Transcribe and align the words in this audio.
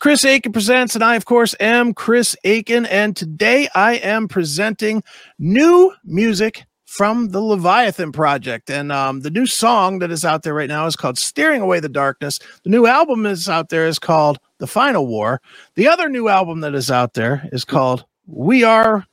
Chris 0.00 0.24
Akin 0.24 0.50
Presents, 0.50 0.94
and 0.94 1.04
I, 1.04 1.14
of 1.16 1.26
course, 1.26 1.54
am 1.60 1.92
Chris 1.92 2.34
Akin. 2.42 2.86
And 2.86 3.14
today 3.14 3.68
I 3.74 3.96
am 3.96 4.28
presenting 4.28 5.02
new 5.38 5.92
music 6.04 6.64
from 6.86 7.28
the 7.28 7.40
Leviathan 7.42 8.10
Project. 8.10 8.70
And 8.70 8.90
um, 8.90 9.20
the 9.20 9.30
new 9.30 9.44
song 9.44 9.98
that 9.98 10.10
is 10.10 10.24
out 10.24 10.42
there 10.42 10.54
right 10.54 10.70
now 10.70 10.86
is 10.86 10.96
called 10.96 11.18
Steering 11.18 11.60
Away 11.60 11.80
the 11.80 11.90
Darkness. 11.90 12.38
The 12.64 12.70
new 12.70 12.86
album 12.86 13.26
is 13.26 13.46
out 13.46 13.68
there 13.68 13.86
is 13.86 13.98
called 13.98 14.38
The 14.56 14.66
Final 14.66 15.06
War. 15.06 15.42
The 15.74 15.86
other 15.86 16.08
new 16.08 16.28
album 16.28 16.60
that 16.60 16.74
is 16.74 16.90
out 16.90 17.12
there 17.12 17.46
is 17.52 17.66
called 17.66 18.06
We 18.26 18.64
Are. 18.64 19.06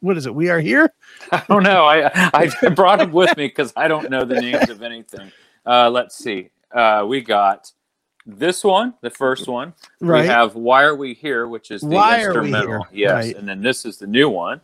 What 0.00 0.18
is 0.18 0.26
it? 0.26 0.34
We 0.34 0.50
are 0.50 0.60
here. 0.60 0.92
I 1.32 1.42
don't 1.48 1.62
know. 1.62 1.86
I 1.86 2.10
I 2.34 2.68
brought 2.74 2.98
them 2.98 3.10
with 3.10 3.34
me 3.38 3.46
because 3.46 3.72
I 3.74 3.88
don't 3.88 4.10
know 4.10 4.26
the 4.26 4.38
names 4.38 4.68
of 4.68 4.82
anything. 4.82 5.32
Uh, 5.64 5.88
let's 5.88 6.14
see. 6.14 6.50
Uh, 6.70 7.06
we 7.08 7.22
got 7.22 7.72
this 8.26 8.64
one, 8.64 8.94
the 9.02 9.10
first 9.10 9.46
one. 9.48 9.72
Right. 10.00 10.22
We 10.22 10.26
have 10.28 10.54
"Why 10.56 10.82
Are 10.82 10.94
We 10.96 11.14
Here," 11.14 11.46
which 11.46 11.70
is 11.70 11.80
the 11.82 11.88
Why 11.88 12.24
instrumental. 12.24 12.86
Yes, 12.92 13.12
Right. 13.26 13.36
and 13.36 13.48
then 13.48 13.62
this 13.62 13.84
is 13.84 13.98
the 13.98 14.06
new 14.06 14.28
one, 14.28 14.60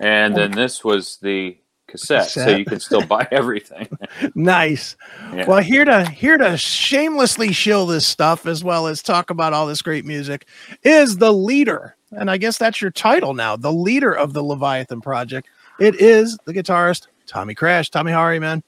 and 0.00 0.34
then 0.36 0.50
this 0.50 0.82
was 0.84 1.18
the 1.22 1.56
cassette, 1.86 2.28
so 2.28 2.48
you 2.54 2.64
can 2.66 2.80
still 2.80 3.04
buy 3.06 3.26
everything. 3.32 3.88
Nice. 4.34 4.96
Yeah. 5.32 5.46
Well, 5.46 5.62
here 5.62 5.84
to 5.84 6.04
here 6.08 6.36
to 6.36 6.56
shamelessly 6.56 7.52
shill 7.52 7.86
this 7.86 8.06
stuff 8.06 8.46
as 8.46 8.62
well 8.64 8.86
as 8.88 9.02
talk 9.02 9.30
about 9.30 9.52
all 9.52 9.66
this 9.66 9.80
great 9.82 10.04
music 10.04 10.46
is 10.82 11.16
the 11.18 11.32
leader, 11.32 11.96
and 12.12 12.30
I 12.30 12.36
guess 12.36 12.58
that's 12.58 12.80
your 12.82 12.90
title 12.90 13.34
now, 13.34 13.56
the 13.56 13.72
leader 13.72 14.12
of 14.12 14.32
the 14.32 14.42
Leviathan 14.42 15.00
Project. 15.00 15.48
It 15.80 15.94
is 16.00 16.36
the 16.44 16.52
guitarist 16.52 17.06
Tommy 17.26 17.54
Krash. 17.54 17.90
Tommy, 17.90 18.10
how 18.12 18.20
are 18.20 18.34
you, 18.34 18.40
man? 18.40 18.62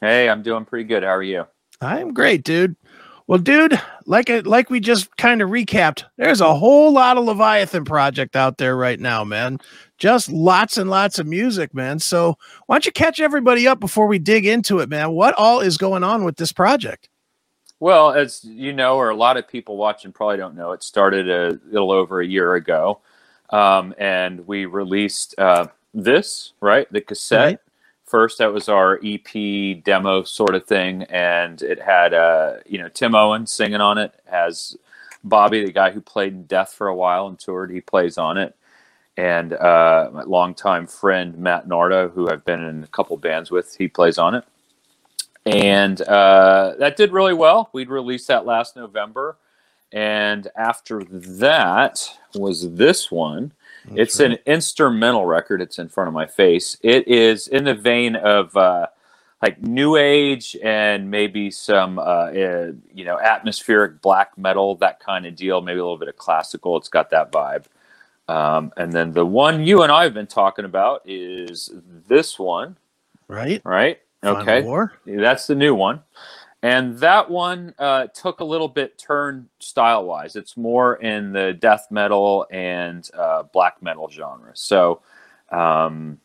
hey, 0.00 0.28
I'm 0.28 0.42
doing 0.42 0.64
pretty 0.64 0.84
good. 0.84 1.02
How 1.02 1.10
are 1.10 1.22
you? 1.22 1.46
I'm 1.80 2.12
great, 2.12 2.44
dude. 2.44 2.76
Well, 3.28 3.38
dude, 3.38 3.78
like 4.06 4.30
it, 4.30 4.46
like 4.46 4.70
we 4.70 4.80
just 4.80 5.14
kind 5.18 5.42
of 5.42 5.50
recapped, 5.50 6.04
there's 6.16 6.40
a 6.40 6.54
whole 6.54 6.92
lot 6.92 7.18
of 7.18 7.24
Leviathan 7.24 7.84
project 7.84 8.36
out 8.36 8.56
there 8.56 8.74
right 8.74 8.98
now, 8.98 9.22
man. 9.22 9.58
Just 9.98 10.30
lots 10.30 10.78
and 10.78 10.88
lots 10.88 11.18
of 11.18 11.26
music, 11.26 11.74
man. 11.74 11.98
So 11.98 12.38
why 12.66 12.76
don't 12.76 12.86
you 12.86 12.92
catch 12.92 13.20
everybody 13.20 13.68
up 13.68 13.80
before 13.80 14.06
we 14.06 14.18
dig 14.18 14.46
into 14.46 14.78
it, 14.78 14.88
man? 14.88 15.12
What 15.12 15.34
all 15.36 15.60
is 15.60 15.76
going 15.76 16.04
on 16.04 16.24
with 16.24 16.36
this 16.36 16.52
project? 16.52 17.10
Well, 17.80 18.12
as 18.12 18.42
you 18.44 18.72
know, 18.72 18.96
or 18.96 19.10
a 19.10 19.14
lot 19.14 19.36
of 19.36 19.46
people 19.46 19.76
watching 19.76 20.10
probably 20.10 20.38
don't 20.38 20.56
know, 20.56 20.72
it 20.72 20.82
started 20.82 21.28
a 21.28 21.60
little 21.70 21.92
over 21.92 22.20
a 22.20 22.26
year 22.26 22.54
ago, 22.54 23.00
um, 23.50 23.94
and 23.98 24.46
we 24.46 24.64
released 24.64 25.34
uh, 25.38 25.66
this 25.92 26.54
right, 26.60 26.90
the 26.92 27.02
cassette. 27.02 27.44
Right. 27.44 27.58
First, 28.08 28.38
that 28.38 28.52
was 28.52 28.68
our 28.68 29.00
EP 29.04 29.84
demo 29.84 30.24
sort 30.24 30.54
of 30.54 30.64
thing, 30.64 31.02
and 31.04 31.60
it 31.62 31.80
had 31.80 32.14
uh, 32.14 32.54
you 32.66 32.78
know 32.78 32.88
Tim 32.88 33.14
Owen 33.14 33.46
singing 33.46 33.80
on 33.80 33.98
it. 33.98 34.14
Has 34.26 34.76
Bobby, 35.24 35.64
the 35.64 35.72
guy 35.72 35.90
who 35.90 36.00
played 36.00 36.32
in 36.32 36.44
Death 36.44 36.72
for 36.72 36.88
a 36.88 36.94
while 36.94 37.26
and 37.26 37.38
toured, 37.38 37.70
he 37.70 37.80
plays 37.80 38.18
on 38.18 38.38
it, 38.38 38.56
and 39.16 39.52
uh, 39.52 40.10
my 40.12 40.22
longtime 40.22 40.86
friend 40.86 41.36
Matt 41.38 41.68
Nardo, 41.68 42.08
who 42.08 42.30
I've 42.30 42.44
been 42.44 42.62
in 42.62 42.84
a 42.84 42.88
couple 42.88 43.16
bands 43.16 43.50
with, 43.50 43.76
he 43.76 43.88
plays 43.88 44.18
on 44.18 44.34
it 44.34 44.44
and 45.48 46.00
uh, 46.02 46.74
that 46.78 46.96
did 46.96 47.12
really 47.12 47.34
well. 47.34 47.70
We'd 47.72 47.88
released 47.88 48.28
that 48.28 48.44
last 48.44 48.76
November, 48.76 49.36
and 49.92 50.48
after 50.56 51.02
that 51.04 52.08
was 52.34 52.74
this 52.74 53.10
one. 53.10 53.52
It's 53.94 54.20
an 54.20 54.38
instrumental 54.46 55.26
record. 55.26 55.60
It's 55.60 55.78
in 55.78 55.88
front 55.88 56.08
of 56.08 56.14
my 56.14 56.26
face. 56.26 56.76
It 56.82 57.08
is 57.08 57.48
in 57.48 57.64
the 57.64 57.74
vein 57.74 58.16
of 58.16 58.56
uh, 58.56 58.86
like 59.42 59.62
new 59.62 59.96
age 59.96 60.56
and 60.62 61.10
maybe 61.10 61.50
some 61.50 61.98
uh, 61.98 62.02
uh, 62.02 62.72
you 62.92 63.04
know 63.04 63.18
atmospheric 63.18 64.00
black 64.02 64.36
metal, 64.36 64.76
that 64.76 65.00
kind 65.00 65.26
of 65.26 65.36
deal. 65.36 65.60
Maybe 65.60 65.78
a 65.78 65.82
little 65.82 65.98
bit 65.98 66.08
of 66.08 66.16
classical. 66.16 66.76
It's 66.76 66.88
got 66.88 67.10
that 67.10 67.32
vibe. 67.32 67.64
Um, 68.28 68.72
and 68.76 68.92
then 68.92 69.12
the 69.12 69.24
one 69.24 69.64
you 69.64 69.82
and 69.82 69.90
I 69.90 70.04
have 70.04 70.12
been 70.12 70.26
talking 70.26 70.66
about 70.66 71.02
is 71.06 71.70
this 72.06 72.38
one, 72.38 72.76
right. 73.26 73.62
right? 73.64 74.00
Final 74.22 74.42
Okay, 74.42 74.62
War. 74.62 74.92
that's 75.06 75.46
the 75.46 75.54
new 75.54 75.74
one. 75.74 76.02
And 76.62 76.98
that 76.98 77.30
one 77.30 77.74
uh, 77.78 78.08
took 78.08 78.40
a 78.40 78.44
little 78.44 78.68
bit 78.68 78.98
turn 78.98 79.48
style 79.60 80.04
wise. 80.04 80.34
It's 80.34 80.56
more 80.56 80.96
in 80.96 81.32
the 81.32 81.52
death 81.52 81.86
metal 81.90 82.46
and 82.50 83.08
uh, 83.14 83.44
black 83.44 83.80
metal 83.80 84.08
genre. 84.10 84.50
So, 84.54 85.00
um, 85.50 86.18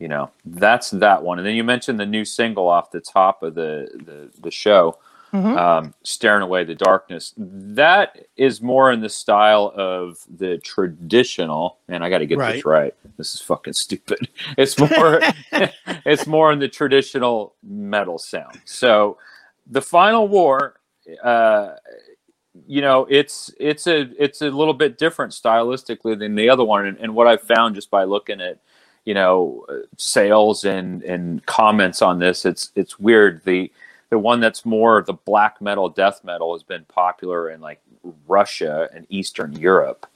you 0.00 0.08
know, 0.08 0.30
that's 0.44 0.90
that 0.90 1.22
one. 1.22 1.38
And 1.38 1.46
then 1.46 1.54
you 1.54 1.62
mentioned 1.62 2.00
the 2.00 2.06
new 2.06 2.24
single 2.24 2.66
off 2.68 2.90
the 2.90 3.00
top 3.00 3.42
of 3.44 3.54
the, 3.54 3.88
the, 4.04 4.30
the 4.40 4.50
show, 4.50 4.98
Mhm. 5.32 5.56
um, 5.56 5.94
Staring 6.02 6.42
Away 6.42 6.64
the 6.64 6.74
Darkness. 6.74 7.32
That 7.36 8.18
is 8.36 8.60
more 8.60 8.90
in 8.90 9.00
the 9.00 9.08
style 9.08 9.72
of 9.76 10.18
the 10.28 10.58
traditional, 10.58 11.78
and 11.86 12.02
I 12.02 12.10
got 12.10 12.18
to 12.18 12.26
get 12.26 12.38
Right. 12.38 12.54
this 12.56 12.64
right. 12.64 12.94
This 13.16 13.34
is 13.36 13.40
fucking 13.40 13.74
stupid. 13.74 14.28
It's 14.58 14.76
more, 14.76 15.20
it's 16.04 16.26
more 16.26 16.50
in 16.50 16.58
the 16.58 16.66
traditional 16.66 17.54
metal 17.62 18.18
sound. 18.18 18.60
So, 18.64 19.18
the 19.70 19.80
final 19.82 20.28
war 20.28 20.80
uh 21.22 21.74
you 22.66 22.80
know 22.82 23.06
it's 23.08 23.54
it's 23.58 23.86
a 23.86 24.10
it's 24.22 24.42
a 24.42 24.50
little 24.50 24.74
bit 24.74 24.98
different 24.98 25.32
stylistically 25.32 26.18
than 26.18 26.34
the 26.34 26.48
other 26.50 26.64
one 26.64 26.86
and, 26.86 26.98
and 26.98 27.14
what 27.14 27.26
i've 27.26 27.42
found 27.42 27.74
just 27.74 27.90
by 27.90 28.04
looking 28.04 28.40
at 28.40 28.58
you 29.04 29.14
know 29.14 29.64
sales 29.96 30.64
and 30.64 31.02
and 31.04 31.46
comments 31.46 32.02
on 32.02 32.18
this 32.18 32.44
it's 32.44 32.72
it's 32.74 32.98
weird 32.98 33.42
the 33.44 33.70
the 34.10 34.18
one 34.18 34.40
that's 34.40 34.66
more 34.66 35.02
the 35.02 35.12
black 35.12 35.60
metal 35.62 35.88
death 35.88 36.22
metal 36.24 36.52
has 36.52 36.64
been 36.64 36.84
popular 36.86 37.50
in 37.50 37.60
like 37.60 37.80
russia 38.26 38.88
and 38.92 39.06
eastern 39.08 39.52
europe 39.52 40.06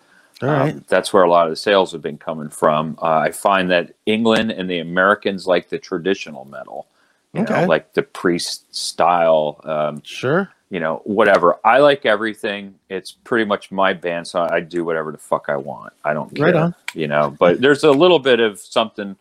All 0.43 0.49
right. 0.49 0.75
um, 0.75 0.85
that's 0.89 1.13
where 1.13 1.23
a 1.23 1.31
lot 1.31 1.47
of 1.47 1.51
the 1.53 1.57
sales 1.57 1.93
have 1.93 2.03
been 2.03 2.19
coming 2.19 2.49
from. 2.51 2.99
Uh, 3.01 3.19
I 3.19 3.31
find 3.31 3.71
that 3.71 3.95
England 4.05 4.51
and 4.51 4.69
the 4.69 4.81
Americans 4.81 5.47
like 5.47 5.69
the 5.69 5.79
traditional 5.79 6.45
metal, 6.45 6.89
you 7.35 7.43
Okay. 7.43 7.63
know, 7.63 7.67
like 7.67 7.93
the 7.95 8.03
priest 8.03 8.75
style, 8.75 9.61
um, 9.65 10.03
sure. 10.05 10.51
you 10.71 10.81
know, 10.81 11.03
whatever. 11.05 11.59
I 11.65 11.79
like 11.79 12.07
everything. 12.07 12.77
It's 12.89 13.13
pretty 13.13 13.45
much 13.45 13.71
my 13.73 13.93
band, 13.93 14.27
so 14.29 14.43
I 14.43 14.61
do 14.61 14.85
whatever 14.85 15.13
the 15.13 15.19
fuck 15.19 15.47
I 15.49 15.57
want. 15.57 15.93
I 16.05 16.15
don't 16.15 16.35
care, 16.35 16.47
Right 16.47 16.55
on. 16.57 16.75
you 16.95 17.09
know. 17.09 17.35
But 17.39 17.61
there's 17.61 17.85
a 17.85 17.91
little 17.93 18.19
bit 18.21 18.41
of 18.41 18.61
something 18.61 19.17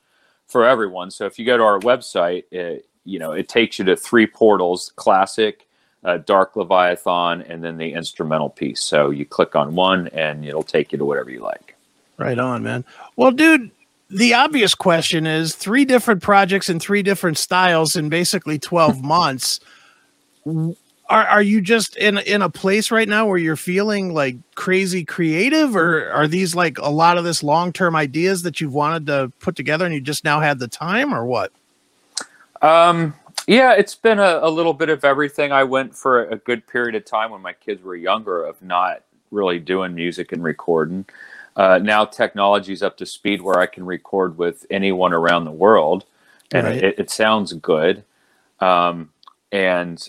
for 0.48 0.66
everyone. 0.66 1.12
So 1.12 1.26
if 1.26 1.40
you 1.40 1.46
go 1.46 1.58
to 1.58 1.64
our 1.64 1.80
website, 1.80 2.44
it, 2.52 2.86
you 3.06 3.20
know, 3.20 3.32
it 3.34 3.50
takes 3.50 3.80
you 3.80 3.86
to 3.86 3.96
three 3.96 4.28
portals: 4.28 4.94
classic, 4.96 5.68
uh, 6.04 6.18
dark 6.20 6.56
leviathan, 6.56 7.42
and 7.44 7.64
then 7.64 7.78
the 7.78 7.94
instrumental 7.94 8.50
piece. 8.50 8.82
So 8.82 9.10
you 9.10 9.26
click 9.26 9.56
on 9.56 9.76
one, 9.76 10.08
and 10.10 10.46
it'll 10.46 10.64
take 10.64 10.92
you 10.92 10.98
to 11.00 11.06
whatever 11.06 11.32
you 11.32 11.42
like. 11.42 11.76
Right 12.18 12.38
on, 12.40 12.64
man. 12.64 12.86
Well, 13.16 13.32
dude, 13.32 13.72
the 14.10 14.34
obvious 14.34 14.76
question 14.76 15.26
is 15.26 15.56
three 15.56 15.86
different 15.86 16.22
projects 16.22 16.70
in 16.70 16.80
three 16.80 17.04
different 17.04 17.38
styles 17.38 17.96
in 17.96 18.10
basically 18.10 18.60
12 18.60 19.04
months. 19.04 19.60
Are, 20.46 21.26
are 21.28 21.42
you 21.42 21.62
just 21.62 21.96
in 21.98 22.18
in 22.20 22.42
a 22.42 22.50
place 22.50 22.92
right 22.92 23.08
now 23.08 23.26
where 23.26 23.38
you're 23.38 23.56
feeling 23.56 24.14
like 24.14 24.36
crazy 24.56 25.06
creative 25.06 25.76
or 25.76 26.10
are 26.12 26.28
these 26.28 26.56
like 26.56 26.78
a 26.80 26.90
lot 26.90 27.18
of 27.18 27.24
this 27.24 27.44
long-term 27.44 27.96
ideas 27.96 28.44
that 28.44 28.60
you've 28.60 28.74
wanted 28.74 29.08
to 29.08 29.32
put 29.40 29.56
together 29.56 29.86
and 29.86 29.94
you 29.94 30.02
just 30.02 30.24
now 30.24 30.40
had 30.40 30.60
the 30.60 30.68
time 30.68 31.14
or 31.14 31.26
what? 31.26 31.52
Um, 32.62 33.14
yeah, 33.48 33.74
it's 33.74 33.96
been 33.96 34.20
a, 34.20 34.40
a 34.42 34.50
little 34.50 34.74
bit 34.74 34.90
of 34.90 35.04
everything. 35.04 35.52
I 35.52 35.66
went 35.66 35.96
for 35.96 36.26
a 36.26 36.38
good 36.38 36.66
period 36.66 36.96
of 36.96 37.06
time 37.06 37.32
when 37.32 37.42
my 37.42 37.54
kids 37.54 37.84
were 37.84 37.96
younger 37.96 38.44
of 38.44 38.62
not 38.62 39.04
really 39.32 39.60
doing 39.60 39.94
music 39.94 40.32
and 40.32 40.44
recording. 40.44 41.06
Uh, 41.56 41.80
now 41.82 42.06
technology's 42.06 42.82
up 42.82 42.98
to 42.98 43.06
speed 43.06 43.42
where 43.42 43.60
I 43.60 43.66
can 43.68 43.86
record 43.86 44.38
with 44.38 44.66
anyone 44.72 45.14
around 45.14 45.46
the 45.46 45.52
world, 45.52 46.06
and 46.52 46.66
Right. 46.68 46.84
it, 46.84 47.00
it 47.00 47.10
sounds 47.10 47.54
good. 47.54 48.04
Um, 48.60 49.10
and 49.52 50.06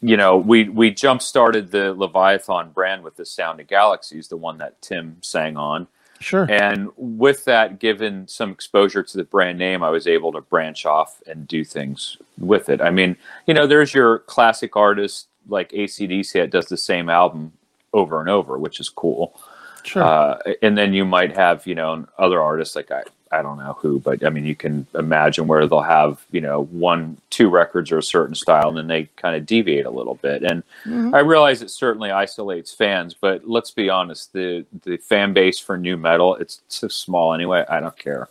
you 0.00 0.16
know, 0.16 0.36
we 0.36 0.68
we 0.68 0.90
jump 0.90 1.20
started 1.22 1.70
the 1.70 1.92
Leviathan 1.92 2.70
brand 2.70 3.02
with 3.02 3.16
the 3.16 3.26
Sound 3.26 3.60
of 3.60 3.66
Galaxies, 3.66 4.28
the 4.28 4.36
one 4.36 4.58
that 4.58 4.80
Tim 4.80 5.18
sang 5.20 5.56
on. 5.56 5.86
Sure. 6.20 6.46
And 6.50 6.90
with 6.96 7.44
that, 7.44 7.78
given 7.78 8.26
some 8.26 8.50
exposure 8.50 9.02
to 9.02 9.16
the 9.18 9.24
brand 9.24 9.58
name, 9.58 9.82
I 9.82 9.90
was 9.90 10.06
able 10.06 10.32
to 10.32 10.40
branch 10.40 10.86
off 10.86 11.20
and 11.26 11.46
do 11.46 11.62
things 11.62 12.16
with 12.38 12.70
it. 12.70 12.80
I 12.80 12.90
mean, 12.90 13.16
you 13.46 13.52
know, 13.52 13.66
there's 13.66 13.92
your 13.92 14.20
classic 14.20 14.76
artist 14.76 15.28
like 15.48 15.70
ACDC 15.72 16.32
that 16.32 16.50
does 16.50 16.66
the 16.66 16.78
same 16.78 17.10
album 17.10 17.52
over 17.92 18.18
and 18.20 18.30
over, 18.30 18.56
which 18.56 18.80
is 18.80 18.88
cool. 18.88 19.38
Sure. 19.86 20.02
Uh, 20.02 20.38
and 20.62 20.76
then 20.76 20.92
you 20.94 21.04
might 21.04 21.36
have, 21.36 21.66
you 21.66 21.74
know, 21.74 22.06
other 22.18 22.40
artists 22.42 22.74
like 22.76 22.90
I, 22.90 23.02
I 23.32 23.42
don't 23.42 23.58
know 23.58 23.76
who, 23.80 23.98
but 24.00 24.24
I 24.24 24.30
mean, 24.30 24.44
you 24.46 24.54
can 24.56 24.86
imagine 24.94 25.46
where 25.46 25.66
they'll 25.66 25.80
have, 25.80 26.24
you 26.30 26.40
know, 26.40 26.64
one, 26.64 27.18
two 27.30 27.48
records 27.48 27.90
or 27.92 27.98
a 27.98 28.02
certain 28.02 28.34
style, 28.34 28.68
and 28.68 28.76
then 28.78 28.86
they 28.86 29.04
kind 29.16 29.34
of 29.36 29.46
deviate 29.46 29.84
a 29.86 29.90
little 29.90 30.14
bit. 30.16 30.42
And 30.42 30.62
Mhm. 30.84 31.14
I 31.14 31.20
realize 31.20 31.60
it 31.62 31.70
certainly 31.70 32.10
isolates 32.10 32.72
fans, 32.72 33.14
but 33.14 33.48
let's 33.48 33.70
be 33.70 33.88
honest, 33.90 34.32
the 34.32 34.64
the 34.84 34.96
fan 34.98 35.32
base 35.32 35.58
for 35.58 35.76
new 35.76 35.96
metal, 35.96 36.36
it's 36.36 36.62
so 36.68 36.88
small 36.88 37.34
anyway. 37.34 37.64
I 37.68 37.80
don't 37.80 37.96
care. 37.98 38.28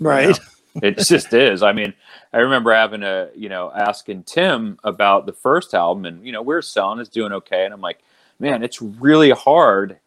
right. 0.00 0.36
it 0.82 0.98
just 0.98 1.32
is. 1.34 1.62
I 1.62 1.72
mean, 1.72 1.92
I 2.32 2.38
remember 2.38 2.72
having 2.74 3.02
a, 3.02 3.28
you 3.36 3.48
know, 3.48 3.70
asking 3.74 4.24
Tim 4.24 4.78
about 4.84 5.26
the 5.26 5.32
first 5.32 5.74
album 5.74 6.04
and, 6.06 6.24
you 6.26 6.32
know, 6.32 6.42
we 6.42 6.54
are 6.54 6.62
selling, 6.62 6.98
it's 6.98 7.10
doing 7.10 7.32
okay. 7.32 7.64
And 7.64 7.74
I'm 7.74 7.80
like, 7.80 8.00
man, 8.40 8.62
it's 8.64 8.80
really 8.82 9.30
hard, 9.30 9.98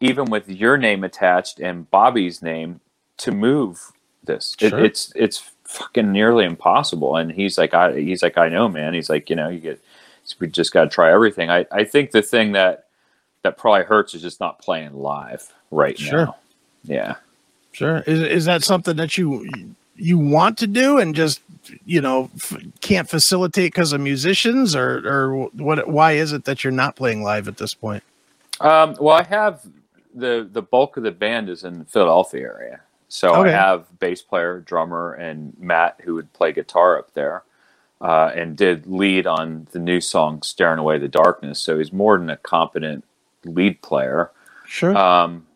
even 0.00 0.26
with 0.26 0.48
your 0.48 0.76
name 0.76 1.04
attached 1.04 1.60
and 1.60 1.90
Bobby's 1.90 2.42
name, 2.42 2.80
to 3.18 3.32
move 3.32 3.92
this. 4.24 4.56
Sure. 4.58 4.78
It, 4.78 4.84
it's, 4.84 5.12
it's 5.16 5.50
fucking 5.64 6.12
nearly 6.12 6.44
impossible. 6.44 7.16
And 7.16 7.32
he's 7.32 7.56
like, 7.56 7.74
I, 7.74 7.98
he's 7.98 8.22
like, 8.22 8.36
I 8.36 8.48
know, 8.48 8.68
man. 8.68 8.94
He's 8.94 9.08
like, 9.08 9.30
you 9.30 9.36
know, 9.36 9.48
you 9.48 9.60
get, 9.60 9.82
we 10.38 10.48
just 10.48 10.72
got 10.72 10.84
to 10.84 10.90
try 10.90 11.12
everything. 11.12 11.50
I, 11.50 11.66
I 11.72 11.84
think 11.84 12.10
the 12.10 12.22
thing 12.22 12.52
that, 12.52 12.86
that 13.42 13.56
probably 13.56 13.84
hurts 13.84 14.14
is 14.14 14.22
just 14.22 14.40
not 14.40 14.58
playing 14.58 14.94
live 14.94 15.52
right 15.70 15.98
sure. 15.98 16.26
now. 16.26 16.36
Yeah. 16.84 17.14
Sure. 17.72 17.98
Is, 18.06 18.20
is 18.20 18.44
that 18.46 18.64
something 18.64 18.96
that 18.96 19.16
you, 19.16 19.48
you 19.96 20.18
want 20.18 20.58
to 20.58 20.66
do 20.66 20.98
and 20.98 21.14
just 21.14 21.40
you 21.84 22.00
know 22.00 22.30
f- 22.36 22.58
can't 22.80 23.08
facilitate 23.08 23.72
because 23.72 23.92
of 23.92 24.00
musicians 24.00 24.76
or 24.76 24.98
or 25.06 25.46
what 25.54 25.88
why 25.88 26.12
is 26.12 26.32
it 26.32 26.44
that 26.44 26.62
you're 26.62 26.72
not 26.72 26.96
playing 26.96 27.22
live 27.22 27.48
at 27.48 27.56
this 27.56 27.74
point 27.74 28.02
um, 28.60 28.96
well 29.00 29.16
i 29.16 29.22
have 29.22 29.62
the 30.16 30.48
the 30.50 30.62
bulk 30.62 30.96
of 30.96 31.02
the 31.02 31.10
band 31.10 31.48
is 31.48 31.64
in 31.64 31.78
the 31.78 31.84
philadelphia 31.84 32.42
area 32.42 32.80
so 33.08 33.34
okay. 33.34 33.50
i 33.50 33.52
have 33.52 33.86
bass 33.98 34.22
player 34.22 34.60
drummer 34.60 35.12
and 35.14 35.54
matt 35.58 36.00
who 36.02 36.14
would 36.14 36.32
play 36.32 36.52
guitar 36.52 36.98
up 36.98 37.12
there 37.14 37.42
uh, 37.98 38.30
and 38.34 38.58
did 38.58 38.86
lead 38.86 39.26
on 39.26 39.66
the 39.72 39.78
new 39.78 40.02
song 40.02 40.42
staring 40.42 40.78
away 40.78 40.98
the 40.98 41.08
darkness 41.08 41.60
so 41.60 41.78
he's 41.78 41.92
more 41.92 42.18
than 42.18 42.28
a 42.28 42.36
competent 42.36 43.04
lead 43.44 43.80
player 43.80 44.30
sure 44.66 44.96
um, 44.96 45.46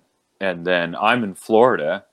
and 0.41 0.67
then 0.67 0.95
i'm 0.97 1.25
in 1.25 1.35
florida 1.35 2.05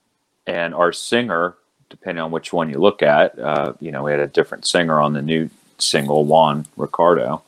and 0.46 0.74
our 0.74 0.92
singer 0.92 1.54
depending 1.90 2.22
on 2.22 2.30
which 2.30 2.52
one 2.52 2.70
you 2.70 2.78
look 2.78 3.02
at. 3.02 3.38
Uh, 3.38 3.72
you 3.80 3.90
know, 3.90 4.02
we 4.02 4.10
had 4.10 4.20
a 4.20 4.26
different 4.26 4.68
singer 4.68 5.00
on 5.00 5.12
the 5.12 5.22
new 5.22 5.48
single, 5.78 6.24
Juan 6.24 6.66
Ricardo, 6.76 7.42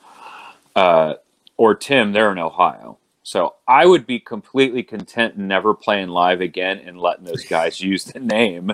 uh, 0.77 1.15
or 1.57 1.75
Tim. 1.75 2.13
They're 2.13 2.33
in 2.33 2.39
Ohio, 2.39 2.99
so 3.31 3.55
I 3.69 3.87
would 3.87 4.09
be 4.09 4.19
completely 4.19 4.83
content 4.83 5.39
never 5.39 5.73
playing 5.73 6.09
live 6.09 6.41
again 6.41 6.79
and 6.79 6.99
letting 6.99 7.25
those 7.25 7.45
guys 7.45 7.81
use 7.93 8.03
the 8.03 8.19
name, 8.19 8.73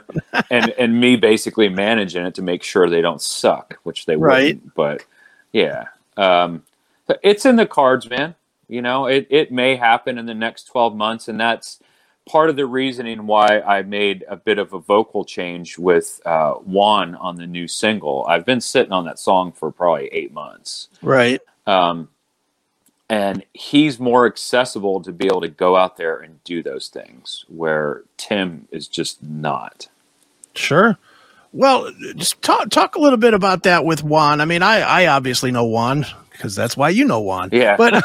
and 0.51 0.71
and 0.79 0.99
me 0.99 1.17
basically 1.17 1.69
managing 1.69 2.25
it 2.25 2.35
to 2.37 2.43
make 2.43 2.63
sure 2.63 2.89
they 2.89 3.03
don't 3.03 3.21
suck, 3.21 3.79
which 3.83 4.07
they 4.07 4.17
right. 4.17 4.55
wouldn't. 4.55 4.75
But 4.75 5.05
yeah, 5.53 5.89
um, 6.17 6.63
it's 7.23 7.45
in 7.45 7.57
the 7.57 7.67
cards, 7.67 8.09
man. 8.09 8.35
You 8.67 8.81
know, 8.81 9.05
it 9.05 9.27
it 9.29 9.53
may 9.53 9.77
happen 9.77 10.17
in 10.17 10.25
the 10.25 10.33
next 10.33 10.69
twelve 10.69 10.97
months, 10.97 11.29
and 11.29 11.39
that's 11.39 11.79
part 12.27 12.49
of 12.49 12.57
the 12.57 12.65
reasoning 12.65 13.27
why 13.27 13.61
I 13.61 13.83
made 13.83 14.25
a 14.27 14.37
bit 14.37 14.57
of 14.57 14.73
a 14.73 14.79
vocal 14.79 15.27
change 15.27 15.77
with 15.77 16.19
uh, 16.25 16.55
Juan 16.55 17.15
on 17.17 17.37
the 17.37 17.47
new 17.47 17.69
single. 17.69 18.25
I've 18.27 18.47
been 18.47 18.63
sitting 18.63 18.93
on 18.93 19.05
that 19.05 19.19
song 19.19 19.53
for 19.53 19.71
probably 19.71 20.09
eight 20.13 20.33
months. 20.33 20.89
Right. 21.03 21.43
Um, 21.67 22.09
and 23.09 23.45
he's 23.53 24.01
more 24.01 24.27
accessible 24.27 25.03
to 25.03 25.13
be 25.13 25.27
able 25.27 25.41
to 25.41 25.49
go 25.49 25.77
out 25.77 25.97
there 25.97 26.19
and 26.19 26.43
do 26.45 26.63
those 26.63 26.89
things 26.89 27.45
where 27.49 28.03
Tim 28.17 28.67
is 28.71 28.89
just 28.89 29.23
not. 29.23 29.89
Sure. 30.55 30.99
Well, 31.57 31.91
just 32.17 32.41
talk 32.43 32.71
talk 32.71 32.97
a 32.97 33.01
little 33.01 33.17
bit 33.17 33.35
about 33.35 33.63
that 33.63 33.85
with 33.85 34.05
Juan. 34.05 34.41
I 34.41 34.45
mean, 34.45 34.63
I 34.63 34.81
I 34.81 35.07
obviously 35.07 35.51
know 35.51 35.65
Juan 35.65 36.05
because 36.33 36.55
that's 36.55 36.77
why 36.77 36.91
you 36.91 37.05
know 37.05 37.21
Juan. 37.21 37.49
Yeah. 37.51 37.77
But 37.77 38.05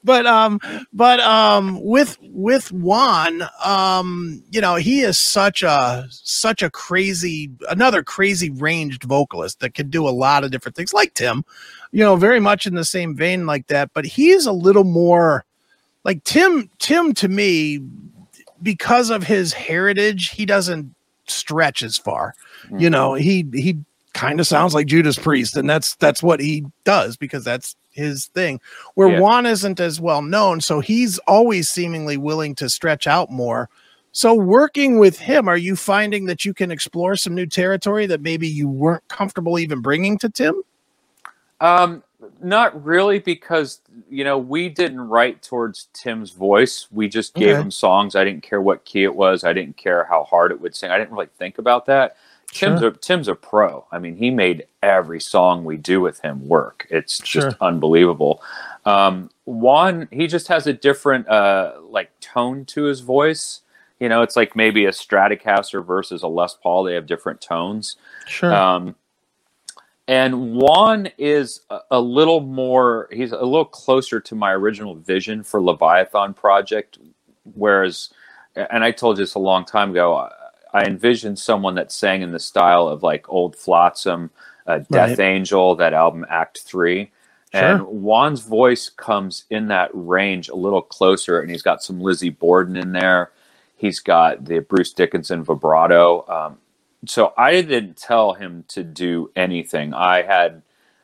but 0.04 0.26
um 0.26 0.60
but 0.92 1.18
um 1.20 1.82
with 1.82 2.16
with 2.22 2.70
Juan, 2.70 3.42
um, 3.64 4.42
you 4.50 4.60
know, 4.60 4.76
he 4.76 5.00
is 5.00 5.18
such 5.18 5.62
a 5.62 6.06
such 6.08 6.62
a 6.62 6.70
crazy 6.70 7.50
another 7.68 8.02
crazy 8.02 8.50
ranged 8.50 9.02
vocalist 9.02 9.60
that 9.60 9.74
can 9.74 9.90
do 9.90 10.08
a 10.08 10.10
lot 10.10 10.44
of 10.44 10.52
different 10.52 10.76
things, 10.76 10.92
like 10.92 11.14
Tim, 11.14 11.44
you 11.90 12.00
know, 12.00 12.14
very 12.14 12.40
much 12.40 12.66
in 12.66 12.74
the 12.74 12.84
same 12.84 13.16
vein 13.16 13.44
like 13.44 13.66
that. 13.66 13.90
But 13.92 14.04
he's 14.04 14.46
a 14.46 14.52
little 14.52 14.84
more 14.84 15.44
like 16.04 16.22
Tim, 16.22 16.70
Tim 16.78 17.12
to 17.14 17.28
me, 17.28 17.80
because 18.62 19.10
of 19.10 19.24
his 19.24 19.52
heritage, 19.52 20.30
he 20.30 20.46
doesn't 20.46 20.94
stretch 21.26 21.82
as 21.82 21.96
far. 21.96 22.34
Mm-hmm. 22.64 22.78
You 22.78 22.90
know, 22.90 23.14
he 23.14 23.46
he 23.52 23.78
kind 24.14 24.40
of 24.40 24.46
sounds 24.46 24.74
like 24.74 24.86
Judas 24.86 25.18
Priest, 25.18 25.56
and 25.56 25.68
that's 25.68 25.96
that's 25.96 26.22
what 26.22 26.40
he 26.40 26.64
does 26.84 27.16
because 27.16 27.44
that's 27.44 27.76
his 27.90 28.26
thing. 28.26 28.60
Where 28.94 29.08
yeah. 29.08 29.20
Juan 29.20 29.46
isn't 29.46 29.80
as 29.80 30.00
well 30.00 30.22
known, 30.22 30.60
so 30.60 30.80
he's 30.80 31.18
always 31.20 31.68
seemingly 31.68 32.16
willing 32.16 32.54
to 32.56 32.68
stretch 32.68 33.06
out 33.06 33.30
more. 33.30 33.68
So 34.12 34.32
working 34.32 34.98
with 34.98 35.18
him, 35.18 35.48
are 35.48 35.56
you 35.56 35.74
finding 35.74 36.26
that 36.26 36.44
you 36.44 36.54
can 36.54 36.70
explore 36.70 37.16
some 37.16 37.34
new 37.34 37.46
territory 37.46 38.06
that 38.06 38.20
maybe 38.20 38.46
you 38.46 38.68
weren't 38.68 39.06
comfortable 39.08 39.58
even 39.58 39.80
bringing 39.80 40.18
to 40.18 40.28
Tim? 40.28 40.62
Um, 41.60 42.04
not 42.40 42.84
really, 42.84 43.18
because 43.18 43.80
you 44.08 44.22
know 44.24 44.38
we 44.38 44.68
didn't 44.68 45.00
write 45.00 45.42
towards 45.42 45.88
Tim's 45.92 46.30
voice. 46.30 46.86
We 46.92 47.08
just 47.08 47.34
gave 47.34 47.50
okay. 47.50 47.60
him 47.60 47.70
songs. 47.70 48.14
I 48.14 48.24
didn't 48.24 48.42
care 48.42 48.60
what 48.60 48.84
key 48.84 49.02
it 49.02 49.14
was. 49.14 49.44
I 49.44 49.52
didn't 49.52 49.76
care 49.76 50.04
how 50.04 50.24
hard 50.24 50.52
it 50.52 50.60
would 50.60 50.76
sing. 50.76 50.90
I 50.90 50.98
didn't 50.98 51.12
really 51.12 51.28
think 51.38 51.58
about 51.58 51.86
that. 51.86 52.16
Tim's 52.54 52.80
sure. 52.80 52.88
a 52.90 52.96
Tim's 52.96 53.28
a 53.28 53.34
pro. 53.34 53.84
I 53.90 53.98
mean, 53.98 54.16
he 54.16 54.30
made 54.30 54.66
every 54.82 55.20
song 55.20 55.64
we 55.64 55.76
do 55.76 56.00
with 56.00 56.20
him 56.20 56.46
work. 56.46 56.86
It's 56.88 57.18
just 57.18 57.50
sure. 57.50 57.56
unbelievable. 57.60 58.42
Um, 58.84 59.30
Juan, 59.44 60.08
he 60.12 60.28
just 60.28 60.46
has 60.48 60.66
a 60.68 60.72
different 60.72 61.28
uh, 61.28 61.72
like 61.82 62.10
tone 62.20 62.64
to 62.66 62.84
his 62.84 63.00
voice. 63.00 63.62
You 63.98 64.08
know, 64.08 64.22
it's 64.22 64.36
like 64.36 64.54
maybe 64.54 64.84
a 64.84 64.90
Stratocaster 64.90 65.84
versus 65.84 66.22
a 66.22 66.28
Les 66.28 66.54
Paul. 66.54 66.84
They 66.84 66.94
have 66.94 67.06
different 67.06 67.40
tones. 67.40 67.96
Sure. 68.26 68.54
Um, 68.54 68.94
and 70.06 70.54
Juan 70.54 71.08
is 71.18 71.62
a, 71.70 71.80
a, 71.92 72.00
little 72.00 72.40
more. 72.40 73.08
He's 73.10 73.32
a 73.32 73.36
little 73.36 73.64
closer 73.64 74.20
to 74.20 74.34
my 74.34 74.52
original 74.52 74.94
vision 74.94 75.42
for 75.42 75.60
Leviathan 75.60 76.34
Project. 76.34 76.98
Whereas, 77.54 78.10
and 78.54 78.84
I 78.84 78.90
told 78.90 79.18
you 79.18 79.24
this 79.24 79.34
a 79.34 79.38
long 79.38 79.64
time 79.64 79.90
ago. 79.90 80.28
I 80.74 80.84
envisioned 80.84 81.38
someone 81.38 81.76
that 81.76 81.92
sang 81.92 82.22
in 82.22 82.32
the 82.32 82.40
style 82.40 82.88
of 82.88 83.02
like 83.02 83.28
Old 83.28 83.56
Flotsam, 83.56 84.30
uh, 84.66 84.80
Death 84.90 85.18
right. 85.18 85.20
Angel, 85.20 85.76
that 85.76 85.94
album 85.94 86.26
Act 86.28 86.60
Three. 86.60 87.12
Sure. 87.54 87.62
And 87.62 87.82
Juan's 87.82 88.40
voice 88.40 88.88
comes 88.88 89.44
in 89.48 89.68
that 89.68 89.90
range 89.94 90.48
a 90.48 90.56
little 90.56 90.82
closer, 90.82 91.40
and 91.40 91.48
he's 91.48 91.62
got 91.62 91.84
some 91.84 92.00
Lizzie 92.00 92.30
Borden 92.30 92.76
in 92.76 92.90
there. 92.90 93.30
He's 93.76 94.00
got 94.00 94.44
the 94.44 94.58
Bruce 94.58 94.92
Dickinson 94.92 95.44
vibrato. 95.44 96.26
Um, 96.28 96.58
so 97.06 97.32
I 97.36 97.62
didn't 97.62 97.96
tell 97.96 98.32
him 98.32 98.64
to 98.68 98.82
do 98.82 99.30
anything. 99.36 99.94
I 99.94 100.22
had 100.22 100.62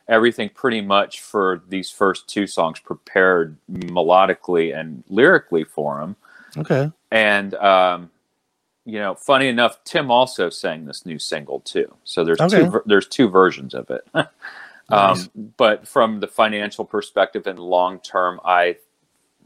everything 0.09 0.49
pretty 0.49 0.81
much 0.81 1.21
for 1.21 1.63
these 1.69 1.89
first 1.89 2.29
two 2.29 2.49
songs 2.49 2.81
prepared 2.81 3.57
melodically 3.71 4.77
and 4.77 5.05
lyrically 5.09 5.63
for 5.63 6.01
him. 6.01 6.17
Okay. 6.57 6.91
And 7.13 7.55
um, 7.55 8.11
you 8.85 8.99
know, 8.99 9.15
funny 9.15 9.49
enough, 9.49 9.83
Tim 9.85 10.11
also 10.11 10.51
sang 10.51 10.87
this 10.87 11.05
new 11.05 11.19
single 11.19 11.61
too. 11.61 11.95
So 12.05 12.25
there's 12.25 12.41
okay. 12.41 12.65
two 12.65 12.83
there's 12.87 13.07
two 13.07 13.29
versions 13.29 13.75
of 13.75 13.91
it. 13.91 14.07
nice. 14.15 14.29
um, 14.91 15.31
but 15.57 15.87
from 15.87 16.21
the 16.21 16.27
financial 16.27 16.85
perspective 16.85 17.47
and 17.47 17.59
long 17.59 18.01
term, 18.01 18.41
I 18.45 18.77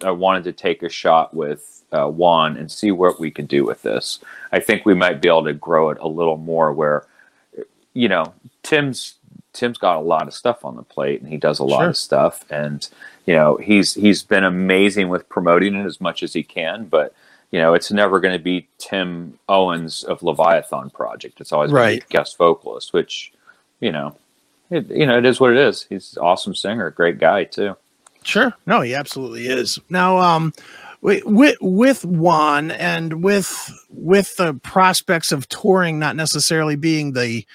I 0.02 0.10
wanted 0.12 0.44
to 0.44 0.52
take 0.52 0.82
a 0.82 0.88
shot 0.88 1.34
with 1.34 1.84
uh, 1.92 2.08
Juan 2.08 2.56
and 2.56 2.70
see 2.70 2.90
what 2.90 3.20
we 3.20 3.30
could 3.30 3.48
do 3.48 3.64
with 3.64 3.82
this. 3.82 4.20
I 4.52 4.60
think 4.60 4.84
we 4.84 4.94
might 4.94 5.20
be 5.20 5.28
able 5.28 5.44
to 5.44 5.52
grow 5.52 5.90
it 5.90 5.98
a 6.00 6.08
little 6.08 6.36
more. 6.36 6.72
Where, 6.72 7.06
you 7.92 8.08
know, 8.08 8.34
Tim's 8.62 9.14
Tim's 9.52 9.78
got 9.78 9.96
a 9.96 10.00
lot 10.00 10.26
of 10.26 10.34
stuff 10.34 10.64
on 10.64 10.76
the 10.76 10.82
plate 10.82 11.20
and 11.20 11.30
he 11.30 11.36
does 11.36 11.58
a 11.58 11.64
lot 11.64 11.80
sure. 11.80 11.88
of 11.90 11.96
stuff, 11.96 12.44
and 12.50 12.88
you 13.26 13.34
know 13.34 13.56
he's 13.56 13.94
he's 13.94 14.22
been 14.22 14.44
amazing 14.44 15.08
with 15.08 15.28
promoting 15.28 15.74
it 15.74 15.86
as 15.86 16.00
much 16.00 16.22
as 16.22 16.32
he 16.32 16.42
can, 16.42 16.84
but 16.84 17.14
you 17.54 17.60
know, 17.60 17.72
it's 17.72 17.92
never 17.92 18.18
going 18.18 18.36
to 18.36 18.42
be 18.42 18.66
Tim 18.78 19.38
Owens 19.48 20.02
of 20.02 20.24
Leviathan 20.24 20.90
Project. 20.90 21.40
It's 21.40 21.52
always 21.52 21.70
right. 21.70 22.04
guest 22.08 22.36
vocalist, 22.36 22.92
which, 22.92 23.32
you 23.78 23.92
know, 23.92 24.16
it, 24.70 24.90
you 24.90 25.06
know, 25.06 25.16
it 25.16 25.24
is 25.24 25.38
what 25.38 25.52
it 25.52 25.58
is. 25.58 25.84
He's 25.84 26.16
an 26.16 26.24
awesome 26.24 26.56
singer, 26.56 26.90
great 26.90 27.18
guy 27.18 27.44
too. 27.44 27.76
Sure. 28.24 28.52
No, 28.66 28.80
he 28.80 28.96
absolutely 28.96 29.46
is. 29.46 29.78
Now, 29.88 30.18
um, 30.18 30.52
with 31.00 31.56
with 31.60 32.04
Juan 32.04 32.72
and 32.72 33.22
with 33.22 33.72
with 33.88 34.34
the 34.34 34.54
prospects 34.54 35.30
of 35.30 35.48
touring 35.48 36.00
not 36.00 36.16
necessarily 36.16 36.74
being 36.74 37.12
the 37.12 37.46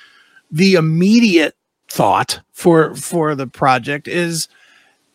the 0.50 0.76
immediate 0.76 1.58
thought 1.90 2.40
for 2.54 2.96
for 2.96 3.36
the 3.36 3.48
project 3.48 4.08
is 4.08 4.48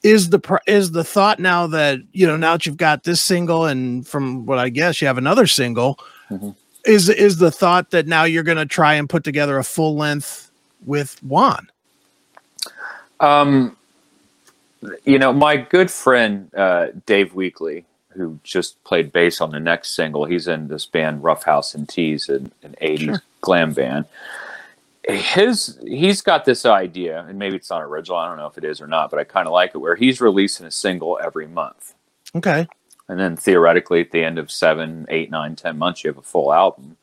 is 0.04 0.28
the 0.28 0.60
is 0.66 0.92
the 0.92 1.02
thought 1.02 1.40
now 1.40 1.66
that 1.66 1.98
you 2.12 2.26
know 2.26 2.36
now 2.36 2.52
that 2.52 2.66
you've 2.66 2.76
got 2.76 3.02
this 3.02 3.20
single 3.20 3.64
and 3.64 4.06
from 4.06 4.46
what 4.46 4.58
I 4.58 4.68
guess 4.68 5.00
you 5.00 5.06
have 5.08 5.18
another 5.18 5.46
single 5.46 5.98
mm-hmm. 6.30 6.50
is 6.84 7.08
is 7.08 7.38
the 7.38 7.50
thought 7.50 7.90
that 7.90 8.06
now 8.06 8.24
you're 8.24 8.44
going 8.44 8.58
to 8.58 8.66
try 8.66 8.94
and 8.94 9.08
put 9.08 9.24
together 9.24 9.58
a 9.58 9.64
full 9.64 9.96
length 9.96 10.52
with 10.84 11.20
Juan? 11.22 11.70
Um, 13.18 13.76
you 15.04 15.18
know, 15.18 15.32
my 15.32 15.56
good 15.56 15.90
friend 15.90 16.54
uh, 16.54 16.88
Dave 17.06 17.34
Weekly, 17.34 17.86
who 18.10 18.38
just 18.44 18.82
played 18.84 19.10
bass 19.10 19.40
on 19.40 19.52
the 19.52 19.60
next 19.60 19.92
single, 19.92 20.26
he's 20.26 20.46
in 20.46 20.68
this 20.68 20.84
band 20.84 21.24
Roughhouse 21.24 21.74
and 21.74 21.88
Tease, 21.88 22.28
an, 22.28 22.52
an 22.62 22.76
'80s 22.82 22.98
sure. 22.98 23.22
glam 23.40 23.72
band. 23.72 24.04
His 25.08 25.78
he's 25.86 26.22
got 26.22 26.44
this 26.44 26.64
idea, 26.64 27.24
and 27.28 27.38
maybe 27.38 27.56
it's 27.56 27.70
not 27.70 27.82
original. 27.82 28.18
I 28.18 28.26
don't 28.26 28.38
know 28.38 28.46
if 28.46 28.56
it 28.56 28.64
is 28.64 28.80
or 28.80 28.86
not, 28.86 29.10
but 29.10 29.18
I 29.18 29.24
kind 29.24 29.46
of 29.46 29.52
like 29.52 29.72
it. 29.74 29.78
Where 29.78 29.96
he's 29.96 30.20
releasing 30.20 30.66
a 30.66 30.70
single 30.70 31.18
every 31.22 31.46
month. 31.46 31.94
Okay. 32.34 32.66
And 33.08 33.20
then 33.20 33.36
theoretically, 33.36 34.00
at 34.00 34.12
the 34.12 34.24
end 34.24 34.38
of 34.38 34.50
seven, 34.50 35.06
eight, 35.10 35.30
nine, 35.30 35.56
ten 35.56 35.76
months, 35.76 36.02
you 36.02 36.08
have 36.08 36.18
a 36.18 36.22
full 36.22 36.52
album. 36.52 36.96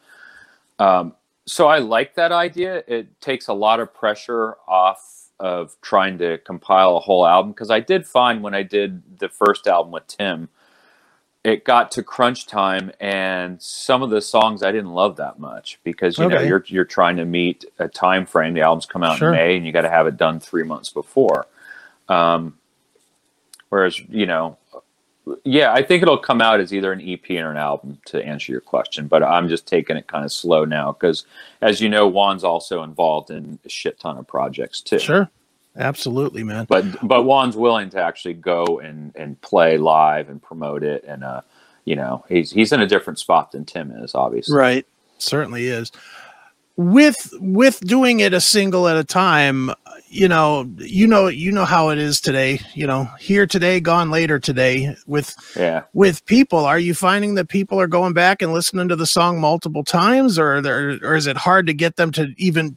Um, 0.79 1.13
so 1.45 1.67
I 1.67 1.79
like 1.79 2.15
that 2.15 2.31
idea. 2.31 2.83
It 2.87 3.21
takes 3.21 3.47
a 3.47 3.53
lot 3.53 3.79
of 3.79 3.93
pressure 3.93 4.55
off 4.67 5.29
of 5.39 5.75
trying 5.81 6.17
to 6.19 6.37
compile 6.39 6.97
a 6.97 6.99
whole 6.99 7.25
album 7.25 7.51
because 7.51 7.71
I 7.71 7.79
did 7.79 8.05
find 8.05 8.41
when 8.43 8.53
I 8.53 8.63
did 8.63 9.19
the 9.19 9.29
first 9.29 9.67
album 9.67 9.91
with 9.91 10.07
Tim, 10.07 10.49
it 11.43 11.63
got 11.65 11.91
to 11.91 12.03
crunch 12.03 12.45
time 12.45 12.91
and 12.99 13.61
some 13.61 14.03
of 14.03 14.11
the 14.11 14.21
songs 14.21 14.61
I 14.61 14.71
didn't 14.71 14.93
love 14.93 15.17
that 15.17 15.39
much 15.39 15.79
because 15.83 16.17
you 16.17 16.25
okay. 16.25 16.35
know 16.35 16.41
you're 16.41 16.63
you're 16.67 16.85
trying 16.85 17.17
to 17.17 17.25
meet 17.25 17.65
a 17.79 17.87
time 17.87 18.25
frame. 18.25 18.53
The 18.53 18.61
albums 18.61 18.85
come 18.85 19.03
out 19.03 19.17
sure. 19.17 19.29
in 19.29 19.35
May 19.35 19.57
and 19.57 19.65
you 19.65 19.71
got 19.71 19.81
to 19.81 19.89
have 19.89 20.07
it 20.07 20.17
done 20.17 20.39
three 20.39 20.63
months 20.63 20.89
before. 20.89 21.47
Um, 22.07 22.57
whereas 23.69 23.99
you 23.99 24.25
know 24.25 24.57
yeah, 25.43 25.71
I 25.71 25.83
think 25.83 26.01
it'll 26.01 26.17
come 26.17 26.41
out 26.41 26.59
as 26.59 26.73
either 26.73 26.91
an 26.91 27.01
EP 27.01 27.29
or 27.31 27.51
an 27.51 27.57
album 27.57 27.99
to 28.05 28.23
answer 28.23 28.51
your 28.51 28.61
question, 28.61 29.07
but 29.07 29.21
I'm 29.21 29.49
just 29.49 29.67
taking 29.67 29.95
it 29.95 30.07
kind 30.07 30.25
of 30.25 30.31
slow 30.31 30.65
now 30.65 30.91
because, 30.93 31.25
as 31.61 31.79
you 31.79 31.89
know, 31.89 32.07
Juan's 32.07 32.43
also 32.43 32.83
involved 32.83 33.29
in 33.29 33.59
a 33.63 33.69
shit 33.69 33.99
ton 33.99 34.17
of 34.17 34.27
projects 34.27 34.81
too. 34.81 34.99
Sure, 34.99 35.29
absolutely, 35.77 36.43
man. 36.43 36.65
But 36.67 36.85
but 37.07 37.23
Juan's 37.23 37.55
willing 37.57 37.89
to 37.91 38.01
actually 38.01 38.35
go 38.35 38.79
and 38.79 39.15
and 39.15 39.39
play 39.41 39.77
live 39.77 40.29
and 40.29 40.41
promote 40.41 40.83
it, 40.83 41.03
and 41.07 41.23
uh, 41.23 41.41
you 41.85 41.95
know, 41.95 42.23
he's 42.29 42.51
he's 42.51 42.71
in 42.71 42.81
a 42.81 42.87
different 42.87 43.19
spot 43.19 43.51
than 43.51 43.65
Tim 43.65 43.91
is, 43.91 44.15
obviously. 44.15 44.55
Right, 44.55 44.85
certainly 45.17 45.67
is. 45.67 45.91
With 46.77 47.33
with 47.39 47.79
doing 47.81 48.21
it 48.21 48.33
a 48.33 48.41
single 48.41 48.87
at 48.87 48.97
a 48.97 49.03
time, 49.03 49.71
you 50.07 50.27
know, 50.27 50.69
you 50.77 51.05
know, 51.05 51.27
you 51.27 51.51
know 51.51 51.65
how 51.65 51.89
it 51.89 51.97
is 51.97 52.21
today. 52.21 52.59
You 52.73 52.87
know, 52.87 53.09
here 53.19 53.45
today, 53.45 53.79
gone 53.79 54.09
later 54.09 54.39
today. 54.39 54.95
With 55.05 55.35
yeah, 55.55 55.83
with 55.93 56.25
people, 56.25 56.59
are 56.59 56.79
you 56.79 56.93
finding 56.93 57.35
that 57.35 57.49
people 57.49 57.79
are 57.79 57.87
going 57.87 58.13
back 58.13 58.41
and 58.41 58.53
listening 58.53 58.87
to 58.89 58.95
the 58.95 59.05
song 59.05 59.39
multiple 59.39 59.83
times, 59.83 60.39
or 60.39 60.61
there, 60.61 60.97
or 61.03 61.15
is 61.15 61.27
it 61.27 61.37
hard 61.37 61.67
to 61.67 61.73
get 61.73 61.97
them 61.97 62.11
to 62.13 62.33
even 62.37 62.75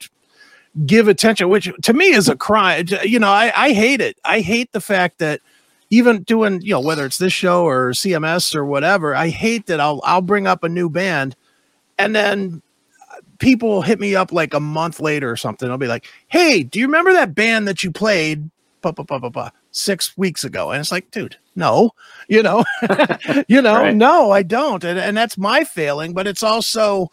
give 0.87 1.09
attention? 1.09 1.49
Which 1.49 1.71
to 1.83 1.93
me 1.93 2.07
is 2.07 2.29
a 2.29 2.37
crime. 2.37 2.87
You 3.03 3.19
know, 3.19 3.31
I 3.31 3.53
I 3.55 3.73
hate 3.73 4.01
it. 4.01 4.19
I 4.25 4.41
hate 4.41 4.73
the 4.73 4.81
fact 4.81 5.19
that 5.19 5.41
even 5.91 6.23
doing 6.23 6.61
you 6.63 6.71
know 6.71 6.81
whether 6.81 7.07
it's 7.07 7.19
this 7.19 7.33
show 7.33 7.67
or 7.67 7.91
CMS 7.91 8.55
or 8.55 8.65
whatever, 8.65 9.15
I 9.15 9.29
hate 9.29 9.67
that 9.67 9.81
I'll 9.81 10.01
I'll 10.05 10.23
bring 10.23 10.47
up 10.47 10.65
a 10.65 10.69
new 10.69 10.89
band, 10.89 11.37
and 11.99 12.15
then 12.15 12.63
uh, 13.13 13.21
people 13.39 13.83
hit 13.83 14.01
me 14.01 14.17
up 14.17 14.33
like 14.33 14.55
a 14.55 14.61
month 14.61 15.01
later 15.01 15.31
or 15.31 15.37
something. 15.37 15.71
I'll 15.71 15.79
be 15.79 15.87
like, 15.87 16.07
"Hey, 16.29 16.63
do 16.63 16.79
you 16.81 16.87
remember 16.87 17.13
that 17.13 17.35
band 17.35 17.69
that 17.69 17.83
you 17.83 17.91
played 17.91 18.51
bah, 18.83 18.93
bah, 18.93 19.19
bah, 19.29 19.51
six 19.71 20.17
weeks 20.17 20.45
ago?" 20.45 20.71
And 20.71 20.81
it's 20.81 20.93
like, 20.93 21.11
dude, 21.11 21.37
no, 21.55 21.93
you 22.29 22.43
know, 22.43 22.65
you 23.49 23.63
know, 23.63 23.77
right. 23.77 23.95
no, 23.95 24.31
I 24.31 24.43
don't, 24.43 24.83
and 24.83 24.99
and 24.99 25.17
that's 25.17 25.39
my 25.39 25.65
failing. 25.65 26.13
But 26.13 26.27
it's 26.27 26.43
also 26.43 27.11